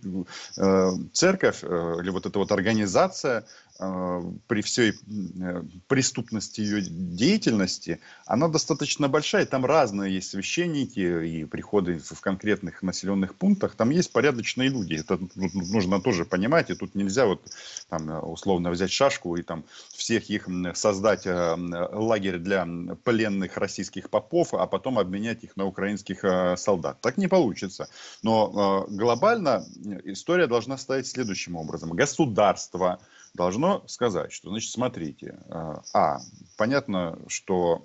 э, 0.56 0.90
церковь 1.12 1.64
или 1.64 2.10
вот 2.10 2.26
эта 2.26 2.38
вот 2.38 2.52
организация 2.52 3.46
при 3.78 4.62
всей 4.62 4.92
э, 4.92 5.62
преступности 5.86 6.60
ее 6.60 6.80
деятельности, 6.80 8.00
она 8.24 8.48
достаточно 8.48 9.08
большая. 9.08 9.44
Там 9.46 9.66
разные 9.66 10.14
есть 10.14 10.30
священники 10.30 11.00
и 11.26 11.44
приходы 11.44 11.98
в 11.98 12.20
конкретных 12.20 12.82
населенных 12.82 13.34
пунктах. 13.34 13.74
Там 13.74 13.90
есть 13.90 14.12
порядочные 14.12 14.70
люди. 14.70 14.94
Это 14.94 15.18
нужно 15.34 16.00
тоже 16.00 16.24
понимать. 16.24 16.70
И 16.70 16.74
тут 16.74 16.94
нельзя 16.94 17.26
вот 17.26 17.42
там, 17.88 18.08
условно 18.28 18.70
взять 18.70 18.90
шашку 18.90 19.36
и 19.36 19.42
там 19.42 19.64
всех 19.94 20.30
их 20.30 20.48
создать 20.74 21.26
э, 21.26 21.56
лагерь 21.92 22.38
для 22.38 22.66
пленных 23.04 23.56
российских 23.58 24.08
попов, 24.08 24.54
а 24.54 24.66
потом 24.66 24.98
обменять 24.98 25.44
их 25.44 25.56
на 25.56 25.66
украинских 25.66 26.24
э, 26.24 26.56
солдат. 26.56 27.00
Так 27.02 27.18
не 27.18 27.28
получится. 27.28 27.88
Но 28.22 28.86
глобально 28.88 29.66
история 30.04 30.46
должна 30.46 30.78
стоять 30.78 31.06
следующим 31.06 31.56
образом. 31.56 31.90
Государство 31.90 33.00
должно 33.36 33.86
сказать, 33.86 34.32
что, 34.32 34.48
значит, 34.50 34.72
смотрите, 34.72 35.38
а, 35.48 35.82
а 35.94 36.18
понятно, 36.56 37.18
что 37.28 37.82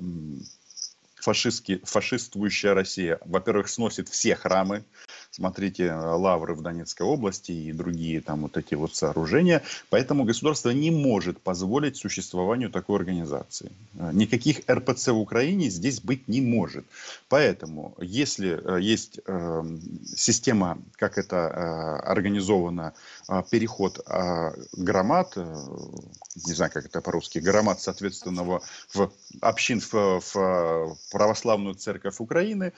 фашистский, 1.16 1.82
фашистующая 1.84 2.74
Россия, 2.74 3.20
во-первых, 3.26 3.70
сносит 3.70 4.10
все 4.10 4.36
храмы, 4.36 4.84
смотрите 5.32 5.86
э, 5.86 5.96
лавры 5.96 6.54
в 6.54 6.62
Донецкой 6.62 7.08
области 7.08 7.52
и 7.52 7.72
другие 7.72 8.22
там 8.22 8.42
вот 8.42 8.58
эти 8.58 8.76
вот 8.76 8.96
сооружения. 8.96 9.64
Поэтому 9.90 10.26
государство 10.26 10.70
не 10.70 10.92
может 10.92 11.42
позволить 11.42 11.98
существованию 11.98 12.70
такой 12.70 12.98
организации. 12.98 13.72
Э, 13.98 14.12
никаких 14.14 14.62
РПЦ 14.70 15.08
в 15.08 15.20
Украине 15.20 15.70
здесь 15.70 16.02
быть 16.02 16.28
не 16.28 16.42
может. 16.42 16.86
Поэтому, 17.30 17.96
если 18.00 18.60
э, 18.62 18.82
есть 18.82 19.20
система, 20.16 20.78
как 20.98 21.18
это 21.18 22.02
организовано, 22.02 22.94
переход 23.50 24.00
громад, 24.74 25.36
не 25.36 26.54
знаю, 26.54 26.72
как 26.74 26.86
это 26.86 27.02
по-русски, 27.02 27.40
громад 27.40 27.82
соответственного 27.82 28.62
в 28.94 29.12
общин 29.42 29.80
в, 29.80 29.94
в 29.94 30.98
православную 31.12 31.76
церковь 31.76 32.20
Украины. 32.20 32.74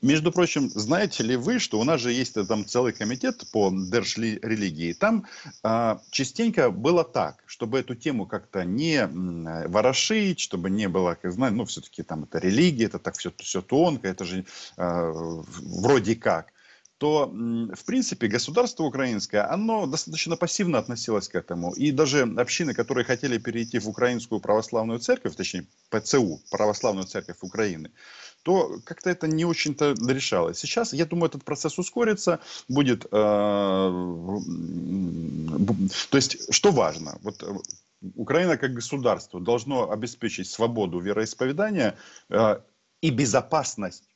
Между 0.00 0.32
прочим, 0.32 0.70
знаете 0.70 1.22
ли 1.22 1.36
вы, 1.36 1.58
что 1.58 1.78
у 1.78 1.84
нас 1.84 1.91
нас 1.92 2.00
же 2.00 2.12
есть 2.12 2.34
там 2.48 2.66
целый 2.66 2.92
комитет 2.92 3.44
по 3.52 3.70
держрелигии. 3.70 4.92
Там 4.92 5.26
а, 5.62 6.00
частенько 6.10 6.70
было 6.70 7.04
так, 7.04 7.42
чтобы 7.46 7.78
эту 7.78 7.94
тему 7.94 8.26
как-то 8.26 8.64
не 8.64 9.06
ворошить, 9.68 10.40
чтобы 10.40 10.70
не 10.70 10.88
было, 10.88 11.16
как 11.20 11.32
знаете, 11.32 11.56
ну, 11.56 11.64
все-таки 11.64 12.02
там 12.02 12.24
это 12.24 12.38
религия, 12.38 12.86
это 12.86 12.98
так 12.98 13.16
все, 13.16 13.32
все 13.38 13.60
тонко, 13.62 14.08
это 14.08 14.24
же 14.24 14.44
а, 14.76 15.12
вроде 15.12 16.16
как 16.16 16.52
то, 16.98 17.26
в 17.26 17.84
принципе, 17.84 18.28
государство 18.28 18.84
украинское, 18.84 19.52
оно 19.52 19.86
достаточно 19.86 20.36
пассивно 20.36 20.78
относилось 20.78 21.26
к 21.26 21.34
этому. 21.34 21.72
И 21.72 21.90
даже 21.90 22.22
общины, 22.36 22.74
которые 22.74 23.04
хотели 23.04 23.38
перейти 23.38 23.80
в 23.80 23.88
Украинскую 23.88 24.40
православную 24.40 25.00
церковь, 25.00 25.34
точнее, 25.34 25.66
ПЦУ, 25.90 26.40
Православную 26.52 27.08
церковь 27.08 27.38
Украины, 27.40 27.90
то 28.42 28.80
как-то 28.84 29.10
это 29.10 29.26
не 29.26 29.44
очень-то 29.44 29.94
решалось. 30.08 30.58
Сейчас, 30.58 30.92
я 30.92 31.06
думаю, 31.06 31.28
этот 31.28 31.44
процесс 31.44 31.78
ускорится, 31.78 32.40
будет... 32.68 33.06
Э, 33.06 33.08
то 36.10 36.16
есть, 36.16 36.52
что 36.52 36.72
важно? 36.72 37.18
Вот 37.22 37.42
э, 37.42 37.46
Украина 38.16 38.56
как 38.56 38.74
государство 38.74 39.40
должно 39.40 39.90
обеспечить 39.90 40.48
свободу 40.48 40.98
вероисповедания 40.98 41.96
э, 42.30 42.60
и 43.00 43.10
безопасность 43.10 44.11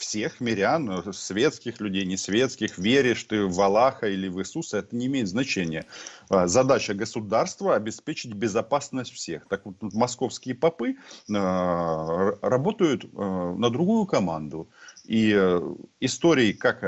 всех 0.00 0.40
мирян, 0.40 0.90
э, 0.90 1.12
светских 1.12 1.80
людей, 1.80 2.04
не 2.04 2.16
светских, 2.16 2.78
веришь 2.78 3.24
ты 3.24 3.44
в 3.44 3.60
Аллаха 3.60 4.08
или 4.08 4.28
в 4.28 4.40
Иисуса, 4.40 4.78
это 4.78 4.96
не 4.96 5.06
имеет 5.06 5.28
значения. 5.28 5.84
А, 6.28 6.48
задача 6.48 6.94
государства 6.94 7.76
обеспечить 7.76 8.32
безопасность 8.32 9.12
всех. 9.12 9.46
Так 9.48 9.66
вот, 9.66 9.76
московские 9.80 10.54
попы 10.54 10.90
э, 10.90 10.96
работают 11.28 13.04
э, 13.04 13.08
на 13.08 13.70
другую 13.70 14.06
команду. 14.06 14.68
И 15.04 15.32
истории, 15.98 16.52
как 16.52 16.84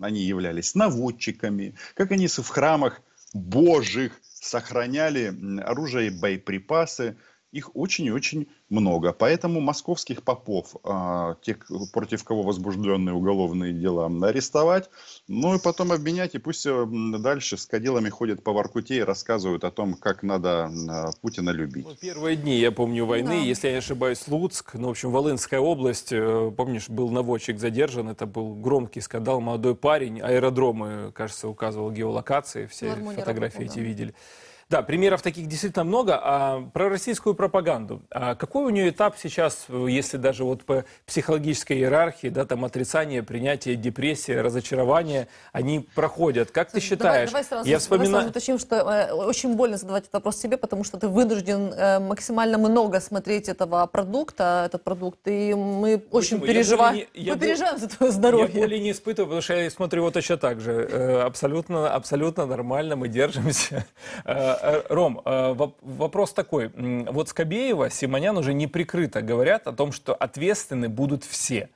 они 0.00 0.22
являлись 0.22 0.74
наводчиками, 0.74 1.74
как 1.94 2.10
они 2.10 2.26
в 2.26 2.48
храмах 2.48 3.02
божьих 3.34 4.12
сохраняли 4.22 5.60
оружие 5.62 6.06
и 6.06 6.18
боеприпасы, 6.18 7.16
их 7.54 7.70
очень 7.74 8.06
и 8.06 8.10
очень 8.10 8.48
много. 8.68 9.12
Поэтому 9.12 9.60
московских 9.60 10.24
попов, 10.24 10.74
а, 10.82 11.36
тех, 11.40 11.58
против 11.92 12.24
кого 12.24 12.42
возбужденные 12.42 13.14
уголовные 13.14 13.72
дела, 13.72 14.10
арестовать, 14.26 14.90
ну 15.28 15.54
и 15.54 15.58
потом 15.62 15.92
обменять, 15.92 16.34
и 16.34 16.38
пусть 16.38 16.66
э, 16.66 16.86
дальше 17.18 17.56
с 17.56 17.66
кадилами 17.66 18.08
ходят 18.08 18.42
по 18.42 18.52
Воркуте 18.52 18.96
и 18.96 19.00
рассказывают 19.02 19.62
о 19.62 19.70
том, 19.70 19.94
как 19.94 20.24
надо 20.24 20.68
а, 20.88 21.10
Путина 21.22 21.50
любить. 21.50 21.86
Ну, 21.86 21.94
первые 21.94 22.36
дни, 22.36 22.58
я 22.58 22.72
помню, 22.72 23.06
войны, 23.06 23.28
да. 23.28 23.34
если 23.34 23.68
я 23.68 23.74
не 23.74 23.78
ошибаюсь, 23.78 24.26
Луцк, 24.26 24.74
ну, 24.74 24.88
в 24.88 24.90
общем, 24.90 25.12
Волынская 25.12 25.60
область, 25.60 26.12
э, 26.12 26.52
помнишь, 26.56 26.88
был 26.88 27.10
наводчик 27.10 27.60
задержан, 27.60 28.08
это 28.08 28.26
был 28.26 28.56
громкий 28.56 29.00
скандал, 29.00 29.40
молодой 29.40 29.76
парень, 29.76 30.20
аэродромы, 30.20 31.12
кажется, 31.12 31.48
указывал 31.48 31.92
геолокации, 31.92 32.66
все 32.66 32.94
фотографии 32.94 33.58
работал, 33.58 33.72
эти 33.72 33.78
да. 33.78 33.80
видели. 33.80 34.14
Да, 34.70 34.82
примеров 34.82 35.22
таких 35.22 35.46
действительно 35.46 35.84
много. 35.84 36.18
А 36.22 36.62
про 36.72 36.88
российскую 36.88 37.34
пропаганду. 37.34 38.02
А 38.10 38.34
какой 38.34 38.64
у 38.64 38.70
нее 38.70 38.90
этап 38.90 39.16
сейчас, 39.18 39.66
если 39.68 40.16
даже 40.16 40.44
вот 40.44 40.64
по 40.64 40.84
психологической 41.06 41.78
иерархии, 41.78 42.28
да, 42.28 42.44
там 42.44 42.64
отрицание, 42.64 43.22
принятие, 43.22 43.76
депрессия, 43.76 44.40
разочарование, 44.40 45.28
они 45.52 45.86
проходят? 45.94 46.50
Как 46.50 46.70
ты 46.70 46.80
считаешь? 46.80 47.30
Давай, 47.30 47.42
давай 47.42 47.44
сразу, 47.44 47.68
Я 47.68 47.78
вспоминаю... 47.78 48.10
давай 48.10 48.22
сразу 48.22 48.30
уточним, 48.30 48.58
что 48.58 48.76
э, 48.76 49.12
очень 49.12 49.54
больно 49.54 49.76
задавать 49.76 50.04
этот 50.04 50.14
вопрос 50.14 50.38
себе, 50.38 50.56
потому 50.56 50.84
что 50.84 50.98
ты 50.98 51.08
вынужден 51.08 51.72
э, 51.72 51.98
максимально 51.98 52.58
много 52.58 53.00
смотреть 53.00 53.48
этого 53.48 53.86
продукта, 53.86 54.64
этот 54.66 54.82
продукт, 54.82 55.20
и 55.26 55.54
мы 55.54 55.98
Почему? 55.98 56.18
очень 56.18 56.40
переживаем, 56.40 57.06
не, 57.14 57.30
мы 57.30 57.38
переживаем 57.38 57.78
за 57.78 57.88
твое 57.88 58.12
здоровье. 58.12 58.50
Я 58.54 58.60
боли 58.60 58.78
не 58.78 58.90
испытываю, 58.92 59.26
потому 59.26 59.42
что 59.42 59.54
я 59.54 59.70
смотрю 59.70 60.02
его 60.02 60.10
точно 60.10 60.36
так 60.36 60.60
же. 60.60 60.88
Э, 60.90 61.20
абсолютно, 61.22 61.92
абсолютно 61.92 62.46
нормально, 62.46 62.96
мы 62.96 63.08
держимся. 63.08 63.84
Э, 64.24 64.53
Ром, 64.88 65.20
вопрос 65.24 66.32
такой. 66.32 66.68
Вот 66.68 67.28
Скобеева, 67.28 67.90
Симонян 67.90 68.36
уже 68.36 68.54
не 68.54 68.66
прикрыто 68.66 69.22
говорят 69.22 69.66
о 69.66 69.72
том, 69.72 69.92
что 69.92 70.14
ответственны 70.14 70.88
будут 70.88 71.24
все. 71.24 71.70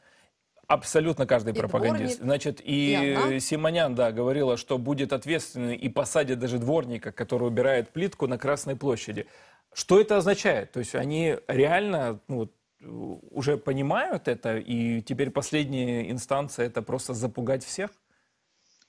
Абсолютно 0.66 1.26
каждый 1.26 1.54
и 1.54 1.56
пропагандист. 1.56 2.18
Дворник, 2.18 2.24
Значит, 2.24 2.60
и, 2.62 3.16
и 3.32 3.40
Симонян, 3.40 3.94
да, 3.94 4.12
говорила, 4.12 4.58
что 4.58 4.76
будет 4.76 5.14
ответственный 5.14 5.74
и 5.74 5.88
посадят 5.88 6.38
даже 6.38 6.58
дворника, 6.58 7.10
который 7.10 7.48
убирает 7.48 7.88
плитку 7.90 8.26
на 8.26 8.36
Красной 8.36 8.76
площади. 8.76 9.26
Что 9.72 9.98
это 9.98 10.18
означает? 10.18 10.72
То 10.72 10.80
есть 10.80 10.94
они 10.94 11.38
реально 11.48 12.20
ну, 12.28 12.50
уже 13.30 13.56
понимают 13.56 14.28
это, 14.28 14.58
и 14.58 15.00
теперь 15.00 15.30
последняя 15.30 16.10
инстанция 16.10 16.66
это 16.66 16.82
просто 16.82 17.14
запугать 17.14 17.64
всех? 17.64 17.90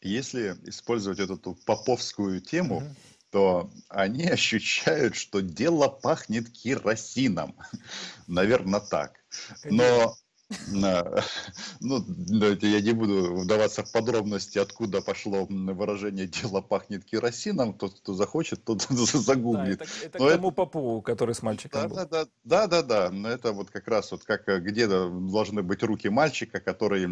Если 0.02 0.56
использовать 0.66 1.20
эту 1.20 1.58
поповскую 1.66 2.42
тему, 2.42 2.82
mm-hmm 2.82 3.19
то 3.32 3.70
они 3.90 4.26
ощущают, 4.28 5.16
что 5.16 5.42
дело 5.42 5.88
пахнет 5.88 6.50
керосином. 6.50 7.56
Наверное, 8.28 8.80
так. 8.80 9.14
Но 9.66 10.16
ну, 11.80 12.04
я 12.62 12.82
не 12.82 12.92
буду 12.94 13.36
вдаваться 13.36 13.84
в 13.84 13.92
подробности, 13.92 14.58
откуда 14.58 15.02
пошло 15.02 15.46
выражение 15.48 16.26
«дело 16.26 16.62
пахнет 16.62 17.06
керосином». 17.06 17.74
Тот, 17.74 18.00
кто 18.00 18.14
захочет, 18.14 18.64
тот 18.64 18.82
загуглит. 18.90 19.78
Да, 19.78 19.86
это, 19.86 20.06
это 20.06 20.18
к 20.18 20.32
тому 20.32 20.48
это... 20.48 20.56
попу, 20.56 21.02
который 21.04 21.36
с 21.36 21.44
мальчиком 21.44 21.82
да, 21.82 21.88
был. 21.88 21.96
Да, 21.96 22.06
да, 22.06 22.28
да, 22.44 22.82
да, 22.82 23.10
да. 23.12 23.30
Это 23.30 23.52
вот 23.52 23.70
как 23.70 23.88
раз 23.88 24.12
вот 24.12 24.24
как 24.24 24.48
где 24.64 24.88
должны 24.88 25.62
быть 25.62 25.84
руки 25.84 26.10
мальчика, 26.10 26.60
который, 26.60 27.08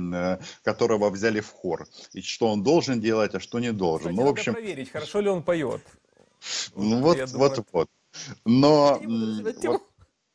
которого 0.63 1.11
взяли 1.11 1.39
в 1.39 1.51
хор. 1.51 1.87
И 2.13 2.21
что 2.21 2.47
он 2.47 2.63
должен 2.63 2.99
делать, 2.99 3.35
а 3.35 3.39
что 3.39 3.59
не 3.59 3.71
должен. 3.71 4.09
Кстати, 4.09 4.15
ну, 4.15 4.25
в 4.25 4.29
общем... 4.29 4.53
проверить, 4.53 4.91
хорошо 4.91 5.21
ли 5.21 5.29
он 5.29 5.43
поет. 5.43 5.81
Ну 6.75 7.01
вот, 7.01 7.17
вот, 7.31 7.65
вот. 7.71 7.89
Но 8.45 9.01
вот, 9.03 9.81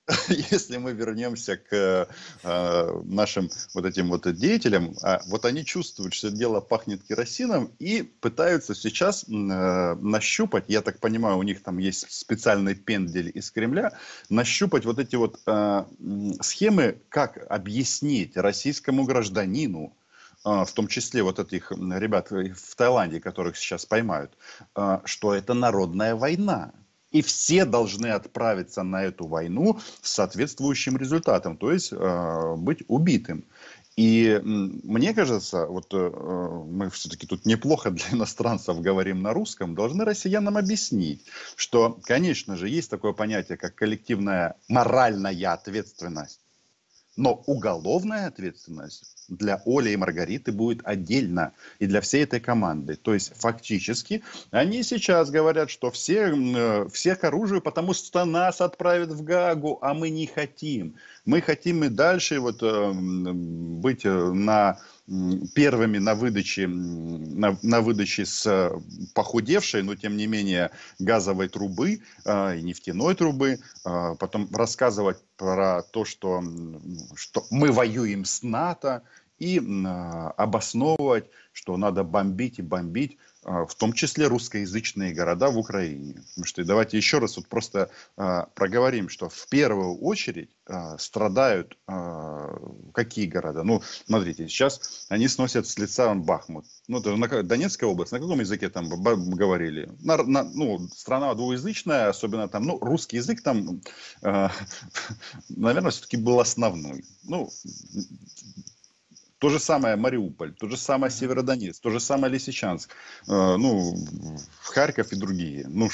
если 0.29 0.79
мы 0.79 0.93
вернемся 0.93 1.57
к 1.57 2.09
э, 2.43 3.01
нашим 3.05 3.51
вот 3.75 3.87
этим 3.87 4.09
вот 4.09 4.33
деятелям, 4.35 4.95
э, 5.03 5.19
вот 5.29 5.45
они 5.45 5.65
чувствуют, 5.65 6.15
что 6.15 6.31
дело 6.31 6.61
пахнет 6.61 7.03
керосином 7.05 7.71
и 7.79 8.03
пытаются 8.03 8.75
сейчас 8.75 9.25
э, 9.29 9.31
нащупать, 9.31 10.65
я 10.69 10.83
так 10.83 10.99
понимаю, 10.99 11.39
у 11.39 11.43
них 11.43 11.63
там 11.63 11.79
есть 11.79 12.11
специальный 12.11 12.75
пендель 12.75 13.31
из 13.33 13.51
Кремля, 13.51 13.93
нащупать 14.29 14.85
вот 14.85 14.99
эти 14.99 15.17
вот 15.17 15.41
э, 15.47 15.85
схемы, 16.41 17.01
как 17.09 17.39
объяснить 17.49 18.37
российскому 18.37 19.05
гражданину, 19.05 19.97
в 20.45 20.69
том 20.75 20.89
числе 20.89 21.23
вот 21.23 21.39
этих 21.39 21.71
ребят 21.71 22.31
в 22.31 22.77
Таиланде, 22.77 23.21
которых 23.21 23.57
сейчас 23.57 23.87
поймают, 23.87 24.33
что 25.05 25.35
это 25.35 25.55
народная 25.55 26.15
война 26.15 26.73
и 27.13 27.21
все 27.23 27.65
должны 27.65 28.09
отправиться 28.09 28.83
на 28.83 29.05
эту 29.05 29.27
войну 29.27 29.79
с 30.01 30.13
соответствующим 30.13 30.97
результатом, 30.97 31.57
то 31.57 31.71
есть 31.71 31.93
э, 31.93 32.55
быть 32.57 32.83
убитым. 32.89 33.45
И 33.95 34.41
мне 34.43 35.13
кажется, 35.13 35.67
вот 35.67 35.93
э, 35.93 36.11
мы 36.67 36.89
все-таки 36.89 37.27
тут 37.27 37.45
неплохо 37.45 37.91
для 37.91 38.07
иностранцев 38.13 38.81
говорим 38.81 39.21
на 39.21 39.35
русском, 39.35 39.75
должны 39.75 40.05
россиянам 40.05 40.57
объяснить, 40.57 41.27
что, 41.57 42.01
конечно 42.03 42.57
же, 42.57 42.71
есть 42.71 42.91
такое 42.91 43.13
понятие, 43.13 43.59
как 43.59 43.75
коллективная 43.75 44.57
моральная 44.69 45.53
ответственность, 45.53 46.41
но 47.17 47.35
уголовная 47.47 48.29
ответственность 48.29 49.22
для 49.39 49.63
Оли 49.65 49.91
и 49.91 49.97
Маргариты 49.97 50.53
будет 50.53 50.81
отдельно 50.85 51.53
и 51.79 51.87
для 51.87 52.01
всей 52.01 52.25
этой 52.25 52.41
команды. 52.41 52.97
То 52.97 53.15
есть 53.15 53.33
фактически 53.37 54.23
они 54.51 54.83
сейчас 54.83 55.31
говорят, 55.31 55.71
что 55.71 55.91
все, 55.91 56.33
э, 56.35 56.89
все 56.93 57.17
к 57.17 57.25
оружию, 57.25 57.61
потому 57.61 57.95
что 57.95 58.25
нас 58.25 58.61
отправят 58.61 59.11
в 59.11 59.23
Гагу, 59.23 59.79
а 59.83 59.95
мы 59.95 60.11
не 60.11 60.27
хотим. 60.27 60.95
Мы 61.25 61.41
хотим 61.41 61.85
и 61.85 61.89
дальше 61.89 62.41
вот, 62.41 62.63
э, 62.63 62.93
быть 62.93 64.05
э, 64.05 64.11
на 64.11 64.79
первыми 65.55 65.99
на 65.99 66.15
выдаче, 66.15 66.67
на, 66.69 67.59
на 67.63 67.81
выдаче 67.81 68.25
с 68.25 68.73
похудевшей, 69.15 69.83
но 69.83 69.97
тем 69.97 70.17
не 70.17 70.27
менее 70.27 70.71
газовой 70.99 71.49
трубы 71.49 72.01
э, 72.25 72.59
и 72.59 72.63
нефтяной 72.63 73.15
трубы, 73.15 73.59
э, 73.85 74.15
потом 74.19 74.49
рассказывать 74.53 75.19
про 75.37 75.83
то, 75.83 76.05
что, 76.05 76.43
что 77.17 77.45
мы 77.51 77.73
воюем 77.73 78.25
с 78.25 78.43
НАТО, 78.43 79.03
и 79.43 79.59
э, 79.59 80.33
обосновывать, 80.37 81.25
что 81.53 81.77
надо 81.77 82.05
бомбить 82.05 82.61
и 82.61 82.63
бомбить 82.63 83.19
а, 83.45 83.67
в 83.67 83.75
том 83.75 83.93
числе 83.93 84.29
русскоязычные 84.29 85.13
города 85.13 85.51
в 85.51 85.59
Украине. 85.59 86.23
Потому 86.29 86.45
что 86.45 86.65
давайте 86.65 86.97
еще 86.97 87.19
раз 87.19 87.37
вот 87.37 87.49
просто 87.49 87.91
э, 88.17 88.45
проговорим, 88.55 89.09
что 89.09 89.29
в 89.29 89.49
первую 89.49 89.99
очередь 89.99 90.51
страдают 90.97 91.77
какие 92.95 93.27
города? 93.27 93.65
Ну, 93.65 93.83
смотрите, 94.07 94.47
сейчас 94.47 95.07
они 95.09 95.27
сносят 95.27 95.67
с 95.67 95.77
лица 95.77 96.15
Бахмут. 96.15 96.67
Ну, 96.87 97.01
это 97.01 97.17
на, 97.17 97.43
Донецкая 97.43 97.91
область, 97.91 98.13
на 98.13 98.21
каком 98.21 98.39
языке 98.39 98.71
там 98.71 98.89
говорили? 98.89 99.91
На, 100.01 100.23
на, 100.23 100.45
ну, 100.45 100.89
страна 100.95 101.35
двуязычная, 101.35 102.09
особенно 102.09 102.49
там, 102.49 102.63
ну, 102.63 102.79
русский 102.79 103.17
язык 103.17 103.43
там, 103.43 103.83
наверное, 105.49 105.91
все-таки 105.91 106.17
был 106.17 106.39
основной. 106.39 107.05
Ну, 107.25 107.51
то 109.43 109.49
же 109.49 109.59
самое 109.59 109.97
Мариуполь, 109.97 110.55
то 110.55 110.69
же 110.69 110.77
самое 110.77 111.11
Северодонецк, 111.11 111.83
то 111.83 111.91
же 111.91 111.99
самое 111.99 112.33
Лисичанск, 112.33 112.91
э, 113.27 113.57
ну, 113.57 113.93
Харьков 114.61 115.13
и 115.13 115.17
другие. 115.17 115.67
Ну, 115.67 115.91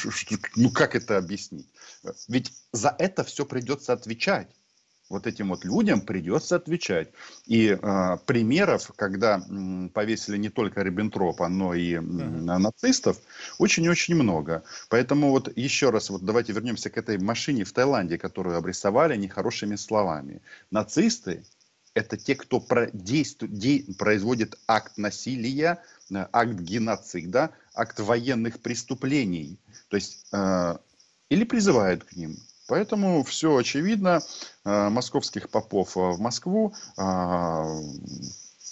ну, 0.57 0.71
как 0.71 0.95
это 0.95 1.17
объяснить? 1.17 1.67
Ведь 2.29 2.53
за 2.73 2.95
это 2.99 3.25
все 3.25 3.47
придется 3.47 3.95
отвечать. 3.95 4.49
Вот 5.09 5.27
этим 5.27 5.49
вот 5.49 5.65
людям 5.65 6.03
придется 6.03 6.57
отвечать. 6.57 7.09
И 7.47 7.69
э, 7.69 8.17
примеров, 8.27 8.93
когда 8.97 9.39
э, 9.39 9.89
повесили 9.95 10.37
не 10.37 10.51
только 10.51 10.83
Риббентропа, 10.83 11.49
но 11.49 11.73
и 11.73 11.95
э, 11.95 12.01
нацистов, 12.01 13.17
очень-очень 13.57 14.15
много. 14.15 14.63
Поэтому 14.91 15.31
вот 15.31 15.57
еще 15.57 15.89
раз, 15.89 16.11
вот 16.11 16.23
давайте 16.23 16.53
вернемся 16.53 16.91
к 16.91 16.99
этой 16.99 17.17
машине 17.17 17.65
в 17.65 17.73
Таиланде, 17.73 18.19
которую 18.19 18.59
обрисовали 18.59 19.17
нехорошими 19.17 19.77
словами. 19.77 20.43
Нацисты 20.71 21.45
это 21.99 22.17
те, 22.17 22.35
кто 22.37 22.61
производит 22.61 24.59
акт 24.67 24.97
насилия, 24.97 25.83
э, 26.11 26.27
акт 26.33 26.61
геноцида, 26.61 27.51
акт 27.75 28.01
военных 28.01 28.61
преступлений. 28.61 29.59
То 29.89 29.97
есть, 29.97 30.27
э, 30.33 30.77
или 31.29 31.45
призывают 31.45 32.05
к 32.05 32.13
ним. 32.17 32.37
Поэтому 32.69 33.25
все 33.25 33.57
очевидно. 33.57 34.21
Э, 34.65 34.89
московских 34.91 35.49
попов 35.51 35.97
в 35.97 36.21
Москву, 36.21 36.75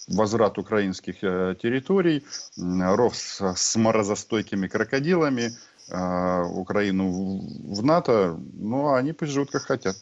возврат 0.08 0.56
украинских 0.58 1.18
территорий, 1.18 2.24
ров 2.56 3.16
с, 3.16 3.40
с 3.56 3.76
морозостойкими 3.76 4.68
крокодилами, 4.68 5.52
Украину 5.88 7.40
в 7.74 7.82
НАТО, 7.84 8.38
ну, 8.54 8.94
они 8.94 9.12
пусть 9.12 9.32
живут 9.32 9.50
как 9.50 9.62
хотят. 9.62 9.96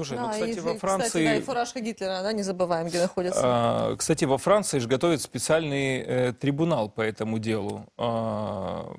Слушай, 0.00 0.18
ну, 0.18 0.22
да, 0.24 0.28
ну, 0.28 0.32
кстати, 0.32 0.56
и, 0.56 0.60
во 0.60 0.78
Франции... 0.78 1.06
Кстати, 1.06 1.24
да, 1.24 1.34
и 1.36 1.40
фуражка 1.42 1.80
Гитлера, 1.80 2.22
да, 2.22 2.32
не 2.32 2.42
забываем, 2.42 2.86
где 2.86 3.02
находится. 3.02 3.40
А, 3.42 3.96
кстати, 3.96 4.24
во 4.24 4.38
Франции 4.38 4.78
же 4.78 4.88
готовят 4.88 5.20
специальный 5.20 5.98
э, 5.98 6.32
трибунал 6.32 6.88
по 6.88 7.02
этому 7.02 7.38
делу, 7.38 7.86
а, 7.98 8.90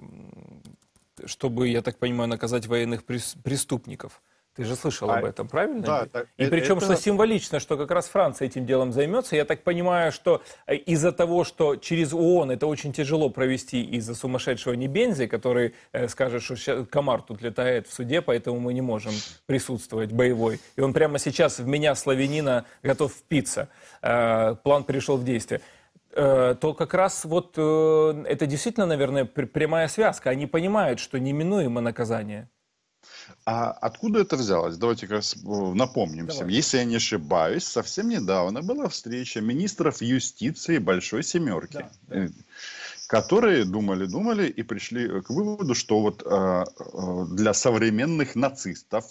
чтобы, 1.26 1.70
я 1.70 1.82
так 1.82 1.98
понимаю, 1.98 2.30
наказать 2.30 2.68
военных 2.68 3.04
преступников. 3.04 4.22
Ты 4.56 4.66
же 4.66 4.76
слышал 4.76 5.10
а, 5.10 5.20
об 5.20 5.26
этом, 5.26 5.48
правильно? 5.48 5.82
Да. 5.82 6.06
Так, 6.08 6.28
и 6.38 6.44
это, 6.44 6.52
причем, 6.52 6.82
что 6.82 6.96
символично, 6.96 7.62
что 7.62 7.78
как 7.78 7.90
раз 7.90 8.10
Франция 8.10 8.48
этим 8.48 8.66
делом 8.66 8.92
займется. 8.92 9.38
Я 9.38 9.46
так 9.46 9.64
понимаю, 9.64 10.12
что 10.12 10.42
э, 10.68 10.76
из-за 10.76 11.14
того, 11.14 11.46
что 11.46 11.78
через 11.78 12.14
ООН 12.14 12.52
это 12.52 12.68
очень 12.68 12.92
тяжело 12.92 13.30
провести 13.30 13.82
из-за 13.82 14.14
сумасшедшего 14.14 14.74
Небензи, 14.74 15.28
который 15.28 15.74
э, 15.94 16.10
скажет, 16.10 16.44
что 16.44 16.58
сейчас 16.58 16.86
комар 16.90 17.22
тут 17.22 17.42
летает 17.42 17.88
в 17.88 17.94
суде, 17.94 18.22
поэтому 18.22 18.60
мы 18.60 18.74
не 18.74 18.82
можем 18.82 19.14
присутствовать 19.46 20.12
боевой. 20.12 20.60
И 20.76 20.82
он 20.82 20.92
прямо 20.92 21.18
сейчас 21.18 21.60
в 21.60 21.66
меня, 21.66 21.96
славянина, 21.96 22.66
готов 22.84 23.14
впиться. 23.14 23.70
Э, 24.02 24.56
план 24.64 24.84
перешел 24.84 25.16
в 25.16 25.24
действие. 25.24 25.62
э, 26.14 26.56
то 26.60 26.74
как 26.74 26.94
раз 26.94 27.24
вот 27.24 27.54
э, 27.56 28.24
это 28.28 28.46
действительно, 28.46 28.86
наверное, 28.86 29.24
прямая 29.24 29.88
связка. 29.88 30.30
Они 30.30 30.46
понимают, 30.46 31.00
что 31.00 31.18
неминуемо 31.20 31.80
наказание. 31.80 32.50
А 33.46 33.72
откуда 33.72 34.20
это 34.20 34.36
взялось? 34.36 34.78
Давайте-ка 34.78 35.16
э, 35.16 35.74
напомним 35.74 36.28
Давай. 36.28 36.36
всем. 36.36 36.48
Если 36.48 36.78
я 36.78 36.86
не 36.86 36.98
ошибаюсь, 36.98 37.64
совсем 37.64 38.10
недавно 38.10 38.62
была 38.62 38.88
встреча 38.88 39.42
министров 39.42 40.02
юстиции 40.02 40.78
Большой 40.78 41.24
Семерки. 41.24 41.74
Да, 41.74 41.92
да. 42.08 42.28
Которые 43.08 43.66
думали, 43.66 44.06
думали 44.06 44.48
и 44.48 44.64
пришли 44.64 45.22
к 45.22 45.30
выводу, 45.30 45.76
что 45.76 46.00
вот 46.02 46.24
э, 46.26 46.64
для 47.36 47.54
современных 47.54 48.36
нацистов 48.36 49.06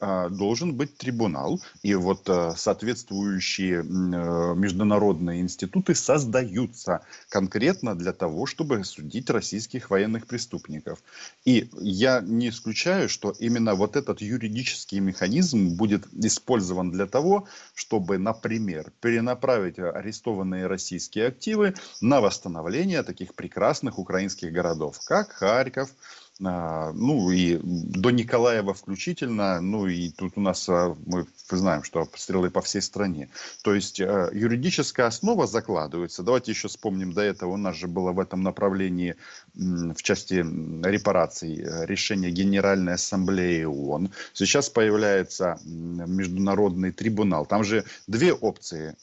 должен 0.00 0.74
быть 0.74 0.96
трибунал, 0.96 1.60
и 1.82 1.94
вот 1.94 2.28
а, 2.28 2.54
соответствующие 2.56 3.80
э, 3.80 3.82
международные 3.82 5.40
институты 5.40 5.94
создаются 5.94 7.02
конкретно 7.28 7.94
для 7.94 8.12
того, 8.12 8.46
чтобы 8.46 8.82
судить 8.84 9.28
российских 9.30 9.90
военных 9.90 10.26
преступников. 10.26 11.02
И 11.44 11.68
я 11.80 12.20
не 12.20 12.48
исключаю, 12.48 13.08
что 13.08 13.34
именно 13.38 13.74
вот 13.74 13.96
этот 13.96 14.20
юридический 14.20 15.00
механизм 15.00 15.76
будет 15.76 16.06
использован 16.14 16.90
для 16.90 17.06
того, 17.06 17.46
чтобы, 17.74 18.18
например, 18.18 18.92
перенаправить 19.00 19.78
арестованные 19.78 20.66
российские 20.66 21.28
активы 21.28 21.74
на 22.00 22.20
восстановление 22.20 23.02
таких 23.02 23.34
прекрасных 23.34 23.98
украинских 23.98 24.52
городов, 24.52 24.98
как 25.04 25.32
Харьков, 25.32 25.90
а, 25.90 25.94
ну 26.40 27.30
и 27.30 27.60
до 27.62 28.10
Николаева 28.10 28.72
включительно, 28.72 29.60
ну 29.60 29.86
и 29.86 30.10
тут 30.10 30.32
у 30.36 30.40
нас 30.40 30.66
а, 30.68 30.96
мы 31.04 31.26
знаем, 31.50 31.82
что 31.82 32.00
обстрелы 32.00 32.50
по 32.50 32.62
всей 32.62 32.80
стране. 32.80 33.28
То 33.62 33.74
есть 33.74 34.00
а, 34.00 34.30
юридическая 34.32 35.06
основа 35.06 35.46
закладывается. 35.46 36.22
Давайте 36.22 36.52
еще 36.52 36.68
вспомним 36.68 37.12
до 37.12 37.20
этого, 37.20 37.52
у 37.52 37.56
нас 37.58 37.76
же 37.76 37.88
было 37.88 38.12
в 38.12 38.20
этом 38.20 38.42
направлении 38.42 39.16
в 39.54 40.02
части 40.02 40.34
репараций 40.34 41.62
решение 41.86 42.30
Генеральной 42.30 42.94
Ассамблеи 42.94 43.64
ООН. 43.64 44.10
Сейчас 44.32 44.70
появляется 44.70 45.60
международный 45.64 46.92
трибунал. 46.92 47.44
Там 47.44 47.64
же 47.64 47.84
две 48.06 48.32
опции. 48.32 48.96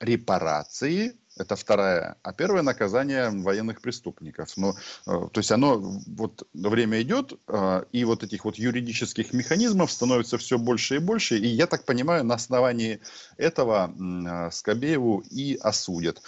Репарации 0.00 1.16
это 1.36 1.54
вторая. 1.54 2.16
А 2.22 2.32
первое 2.32 2.62
наказание 2.62 3.30
военных 3.30 3.80
преступников. 3.80 4.56
Но, 4.56 4.74
э, 5.06 5.28
то 5.32 5.38
есть 5.38 5.52
оно, 5.52 5.78
вот 6.06 6.48
время 6.54 7.02
идет, 7.02 7.38
э, 7.46 7.84
и 7.92 8.04
вот 8.04 8.22
этих 8.22 8.44
вот 8.44 8.56
юридических 8.56 9.32
механизмов 9.32 9.92
становится 9.92 10.38
все 10.38 10.58
больше 10.58 10.96
и 10.96 10.98
больше. 10.98 11.38
И 11.38 11.46
я 11.46 11.66
так 11.66 11.84
понимаю, 11.84 12.24
на 12.24 12.34
основании 12.34 13.00
этого 13.36 13.90
э, 13.90 14.50
Скобееву 14.50 15.22
и 15.30 15.58
осудят. 15.60 16.22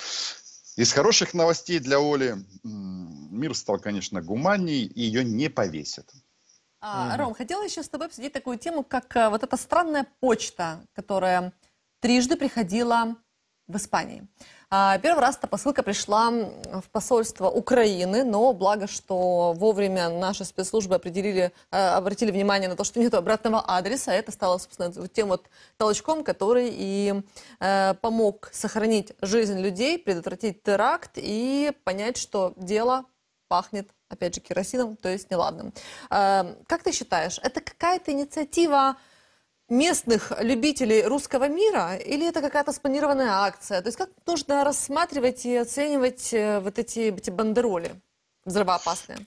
Из 0.76 0.92
хороших 0.92 1.34
новостей 1.34 1.80
для 1.80 1.98
Оли 1.98 2.36
мир 2.62 3.54
стал, 3.54 3.80
конечно, 3.80 4.22
гуманней, 4.22 4.84
и 4.84 5.02
ее 5.02 5.24
не 5.24 5.48
повесят. 5.48 6.12
А, 6.80 7.16
Ром, 7.16 7.34
хотела 7.34 7.64
еще 7.64 7.82
с 7.82 7.88
тобой 7.88 8.06
обсудить 8.06 8.32
такую 8.32 8.58
тему, 8.58 8.84
как 8.84 9.12
вот 9.30 9.42
эта 9.42 9.56
странная 9.56 10.06
почта, 10.20 10.86
которая 10.92 11.52
трижды 12.00 12.36
приходила 12.36 13.16
в 13.66 13.76
Испании. 13.76 14.28
А, 14.70 14.98
первый 14.98 15.20
раз 15.20 15.38
эта 15.38 15.46
посылка 15.46 15.82
пришла 15.82 16.30
в 16.30 16.90
посольство 16.92 17.48
Украины, 17.48 18.22
но 18.22 18.52
благо, 18.52 18.86
что 18.86 19.54
вовремя 19.56 20.10
наши 20.10 20.44
спецслужбы 20.44 20.96
определили, 20.96 21.52
а, 21.70 21.96
обратили 21.96 22.30
внимание 22.30 22.68
на 22.68 22.76
то, 22.76 22.84
что 22.84 23.00
нет 23.00 23.14
обратного 23.14 23.60
адреса. 23.60 24.12
Это 24.12 24.30
стало, 24.30 24.58
собственно, 24.58 24.92
тем 25.08 25.28
вот 25.28 25.48
толчком, 25.78 26.22
который 26.22 26.68
и 26.70 27.22
э, 27.60 27.94
помог 28.02 28.50
сохранить 28.52 29.12
жизнь 29.22 29.58
людей, 29.58 29.98
предотвратить 29.98 30.62
теракт 30.62 31.12
и 31.16 31.72
понять, 31.84 32.18
что 32.18 32.52
дело 32.56 33.06
пахнет 33.48 33.88
опять 34.10 34.34
же, 34.34 34.40
керосином, 34.40 34.96
то 34.96 35.08
есть 35.08 35.30
неладным. 35.30 35.72
Э, 36.10 36.54
как 36.66 36.82
ты 36.82 36.92
считаешь, 36.92 37.38
это 37.42 37.62
какая-то 37.62 38.12
инициатива 38.12 38.96
местных 39.68 40.32
любителей 40.40 41.02
русского 41.02 41.48
мира 41.48 41.96
или 41.96 42.26
это 42.26 42.40
какая-то 42.40 42.72
спланированная 42.72 43.30
акция? 43.30 43.80
То 43.80 43.88
есть 43.88 43.98
как 43.98 44.10
нужно 44.26 44.64
рассматривать 44.64 45.44
и 45.46 45.56
оценивать 45.56 46.32
э, 46.32 46.60
вот 46.60 46.78
эти, 46.78 47.00
эти 47.10 47.30
бандероли 47.30 48.00
взрывоопасные? 48.44 49.18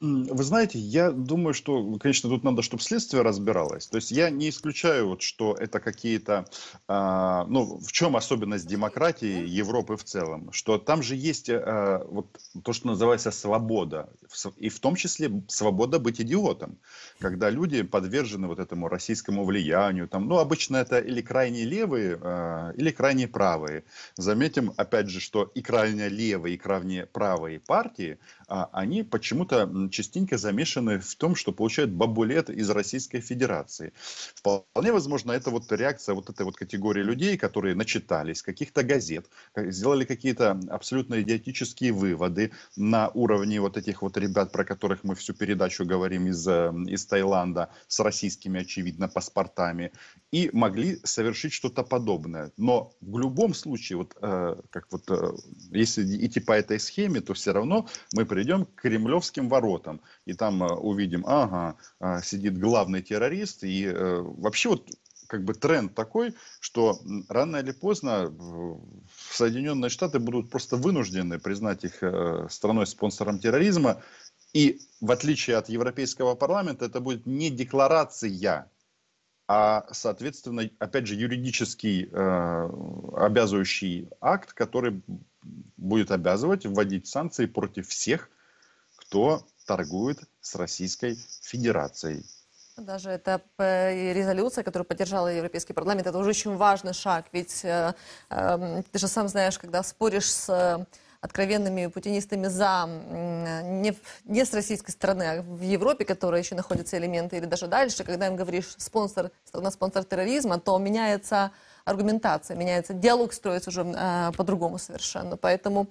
Вы 0.00 0.44
знаете, 0.44 0.78
я 0.78 1.10
думаю, 1.10 1.54
что, 1.54 1.96
конечно, 1.98 2.30
тут 2.30 2.44
надо, 2.44 2.62
чтобы 2.62 2.80
следствие 2.84 3.24
разбиралось. 3.24 3.88
То 3.88 3.96
есть 3.96 4.12
я 4.12 4.30
не 4.30 4.48
исключаю, 4.48 5.08
вот, 5.08 5.22
что 5.22 5.56
это 5.58 5.80
какие-то, 5.80 6.46
э, 6.86 7.44
ну, 7.48 7.80
в 7.80 7.90
чем 7.90 8.14
особенность 8.14 8.68
демократии 8.68 9.44
Европы 9.44 9.96
в 9.96 10.04
целом, 10.04 10.52
что 10.52 10.78
там 10.78 11.02
же 11.02 11.16
есть 11.16 11.48
э, 11.48 12.00
вот 12.10 12.38
то, 12.62 12.72
что 12.72 12.86
называется 12.86 13.32
свобода, 13.32 14.08
и 14.56 14.68
в 14.68 14.78
том 14.78 14.94
числе 14.94 15.42
свобода 15.48 15.98
быть 15.98 16.20
идиотом, 16.20 16.78
когда 17.18 17.50
люди 17.50 17.82
подвержены 17.82 18.46
вот 18.46 18.60
этому 18.60 18.86
российскому 18.86 19.44
влиянию, 19.44 20.06
там, 20.06 20.28
ну, 20.28 20.38
обычно 20.38 20.76
это 20.76 21.00
или 21.00 21.22
крайне 21.22 21.64
левые, 21.64 22.16
э, 22.22 22.72
или 22.76 22.92
крайне 22.92 23.26
правые. 23.26 23.82
Заметим, 24.16 24.72
опять 24.76 25.08
же, 25.08 25.18
что 25.18 25.42
и 25.42 25.60
крайне 25.60 26.08
левые, 26.08 26.54
и 26.54 26.58
крайне 26.58 27.06
правые 27.06 27.58
партии, 27.58 28.18
они 28.48 29.02
почему-то 29.02 29.88
частенько 29.90 30.38
замешаны 30.38 30.98
в 30.98 31.14
том, 31.16 31.34
что 31.34 31.52
получают 31.52 31.90
бабулет 31.90 32.50
из 32.50 32.70
Российской 32.70 33.20
Федерации. 33.20 33.92
Вполне 34.34 34.92
возможно, 34.92 35.32
это 35.32 35.50
вот 35.50 35.70
реакция 35.70 36.14
вот 36.14 36.30
этой 36.30 36.44
вот 36.44 36.56
категории 36.56 37.02
людей, 37.02 37.36
которые 37.36 37.74
начитались 37.74 38.42
каких-то 38.42 38.82
газет, 38.82 39.26
сделали 39.56 40.04
какие-то 40.04 40.60
абсолютно 40.70 41.20
идиотические 41.20 41.92
выводы 41.92 42.52
на 42.76 43.08
уровне 43.08 43.60
вот 43.60 43.76
этих 43.76 44.02
вот 44.02 44.16
ребят, 44.16 44.52
про 44.52 44.64
которых 44.64 45.04
мы 45.04 45.14
всю 45.14 45.34
передачу 45.34 45.84
говорим 45.84 46.26
из, 46.26 46.46
э, 46.46 46.72
из 46.86 47.06
Таиланда, 47.06 47.70
с 47.86 48.00
российскими, 48.00 48.60
очевидно, 48.60 49.08
паспортами, 49.08 49.92
и 50.32 50.50
могли 50.52 50.98
совершить 51.04 51.52
что-то 51.52 51.82
подобное. 51.82 52.52
Но 52.56 52.92
в 53.00 53.18
любом 53.18 53.54
случае, 53.54 53.98
вот 53.98 54.16
э, 54.20 54.56
как 54.70 54.86
вот, 54.90 55.10
э, 55.10 55.32
если 55.70 56.26
идти 56.26 56.40
по 56.40 56.52
этой 56.52 56.80
схеме, 56.80 57.20
то 57.20 57.34
все 57.34 57.52
равно 57.52 57.88
мы 58.14 58.24
придем 58.38 58.66
к 58.66 58.82
кремлевским 58.82 59.48
воротам 59.48 60.00
и 60.24 60.32
там 60.32 60.62
э, 60.62 60.72
увидим, 60.72 61.24
ага, 61.26 61.76
э, 61.98 62.22
сидит 62.22 62.56
главный 62.56 63.02
террорист, 63.02 63.64
и 63.64 63.84
э, 63.86 64.20
вообще 64.20 64.68
вот 64.68 64.88
как 65.26 65.42
бы 65.42 65.54
тренд 65.54 65.92
такой, 65.92 66.34
что 66.60 67.00
рано 67.28 67.56
или 67.56 67.72
поздно 67.72 68.32
Соединенные 69.32 69.90
Штаты 69.90 70.20
будут 70.20 70.50
просто 70.50 70.76
вынуждены 70.76 71.40
признать 71.40 71.82
их 71.82 71.96
страной-спонсором 72.48 73.40
терроризма, 73.40 74.00
и 74.52 74.80
в 75.00 75.10
отличие 75.10 75.56
от 75.56 75.68
Европейского 75.68 76.36
парламента, 76.36 76.84
это 76.84 77.00
будет 77.00 77.26
не 77.26 77.50
декларация, 77.50 78.70
а, 79.48 79.84
соответственно, 79.90 80.70
опять 80.78 81.06
же, 81.06 81.14
юридический 81.14 82.08
э, 82.10 82.68
обязывающий 83.16 84.08
акт, 84.20 84.52
который 84.52 85.02
будет 85.76 86.10
обязывать 86.10 86.66
вводить 86.66 87.06
санкции 87.06 87.46
против 87.46 87.88
всех, 87.88 88.30
кто 88.96 89.46
торгует 89.66 90.18
с 90.40 90.54
Российской 90.54 91.16
Федерацией. 91.42 92.24
Даже 92.76 93.10
эта 93.10 93.42
э, 93.58 94.12
резолюция, 94.12 94.62
которую 94.62 94.86
поддержал 94.86 95.28
Европейский 95.28 95.72
парламент, 95.72 96.06
это 96.06 96.16
уже 96.18 96.30
очень 96.30 96.56
важный 96.56 96.92
шаг. 96.92 97.26
Ведь 97.32 97.64
э, 97.64 97.92
э, 98.30 98.82
ты 98.92 98.98
же 98.98 99.08
сам 99.08 99.28
знаешь, 99.28 99.58
когда 99.58 99.82
споришь 99.82 100.32
с 100.32 100.48
э, 100.48 100.84
откровенными 101.20 101.86
путинистами 101.88 102.46
за 102.46 102.86
не, 102.86 103.96
не 104.24 104.44
с 104.44 104.54
российской 104.54 104.92
стороны, 104.92 105.22
а 105.24 105.42
в 105.42 105.62
Европе, 105.62 106.04
которая 106.04 106.40
еще 106.40 106.54
находятся 106.54 106.96
элементы, 106.96 107.38
или 107.38 107.46
даже 107.46 107.66
дальше, 107.66 108.04
когда 108.04 108.28
им 108.28 108.36
говоришь 108.36 108.74
спонсор, 108.78 109.32
страна 109.44 109.72
спонсор 109.72 110.04
терроризма, 110.04 110.60
то 110.60 110.78
меняется 110.78 111.50
аргументация, 111.88 112.56
меняется 112.56 112.94
диалог, 112.94 113.32
строится 113.32 113.70
уже 113.70 113.82
э, 113.82 114.32
по-другому 114.36 114.78
совершенно. 114.78 115.36
Поэтому 115.36 115.88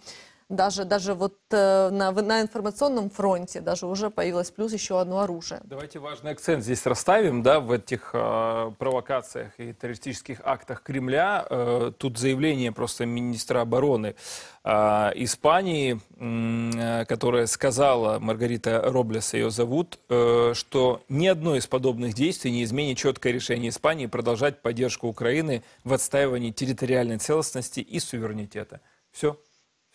даже, 0.50 0.86
даже 0.86 1.14
вот 1.14 1.36
э, 1.52 1.90
на, 1.90 2.12
на 2.12 2.42
информационном 2.42 3.10
фронте 3.10 3.60
даже 3.60 3.86
уже 3.86 4.10
появилось 4.10 4.50
плюс 4.50 4.72
еще 4.72 5.00
одно 5.00 5.20
оружие. 5.20 5.60
Давайте 5.66 6.00
важный 6.00 6.32
акцент 6.32 6.64
здесь 6.64 6.86
расставим, 6.86 7.44
да, 7.44 7.60
в 7.60 7.72
этих 7.72 8.12
э, 8.14 8.72
провокациях 8.78 9.52
и 9.58 9.74
террористических 9.74 10.40
актах 10.44 10.84
Кремля. 10.84 11.46
Э, 11.50 11.92
тут 11.98 12.18
заявление 12.18 12.72
просто 12.72 13.06
министра 13.06 13.60
обороны 13.60 14.16
э, 14.64 14.70
Испании, 15.16 16.00
э, 16.18 17.06
которая 17.06 17.46
сказала, 17.48 18.20
Маргарита 18.20 18.82
Роблес 18.86 19.34
ее 19.34 19.52
зовут, 19.52 20.00
э, 20.08 20.54
что 20.56 21.02
ни 21.10 21.28
одно 21.28 21.58
из 21.58 21.68
подобных 21.68 22.14
действий 22.14 22.52
не 22.52 22.64
изменит 22.64 22.98
четкое 22.98 23.34
решение 23.34 23.70
Испании 23.70 24.06
продолжать 24.06 24.62
поддержку 24.62 25.08
Украины 25.08 25.64
в 25.84 25.92
отстаивании 25.92 26.52
территориальной 26.52 27.18
целостности 27.18 27.82
и 27.82 28.00
суверенитета. 28.00 28.80
Все 29.12 29.38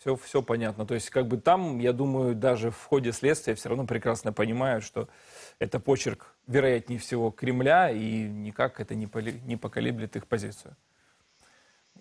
все, 0.03 0.17
все 0.17 0.41
понятно. 0.41 0.85
То 0.85 0.95
есть, 0.95 1.09
как 1.09 1.27
бы 1.27 1.37
там, 1.37 1.79
я 1.79 1.93
думаю, 1.93 2.35
даже 2.35 2.71
в 2.71 2.83
ходе 2.83 3.13
следствия 3.13 3.55
все 3.55 3.69
равно 3.69 3.85
прекрасно 3.85 4.33
понимают, 4.33 4.83
что 4.83 5.07
это 5.59 5.79
почерк, 5.79 6.35
вероятнее 6.45 6.99
всего, 6.99 7.31
Кремля, 7.31 7.89
и 7.89 8.23
никак 8.23 8.81
это 8.81 8.95
не, 8.95 9.07
поли, 9.07 9.39
не 9.45 9.55
поколеблет 9.55 10.17
их 10.17 10.27
позицию. 10.27 10.75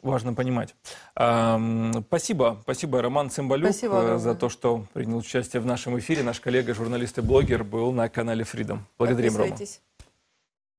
важно 0.03 0.35
понимать. 0.35 0.75
Спасибо, 1.15 2.59
спасибо, 2.63 3.03
Роман 3.03 3.31
Цымбалюк, 3.31 3.71
спасибо, 3.71 4.19
за 4.19 4.35
то, 4.35 4.49
что 4.49 4.85
принял 4.93 5.19
участие 5.19 5.63
в 5.63 5.67
нашем 5.67 5.97
эфире. 5.99 6.25
Наш 6.25 6.41
коллега, 6.41 6.75
журналист 6.75 7.19
и 7.19 7.21
блогер, 7.21 7.63
был 7.63 7.93
на 7.93 8.09
канале 8.09 8.43
Freedom. 8.43 8.81
Благодарим, 8.99 9.37
Рома. 9.37 9.57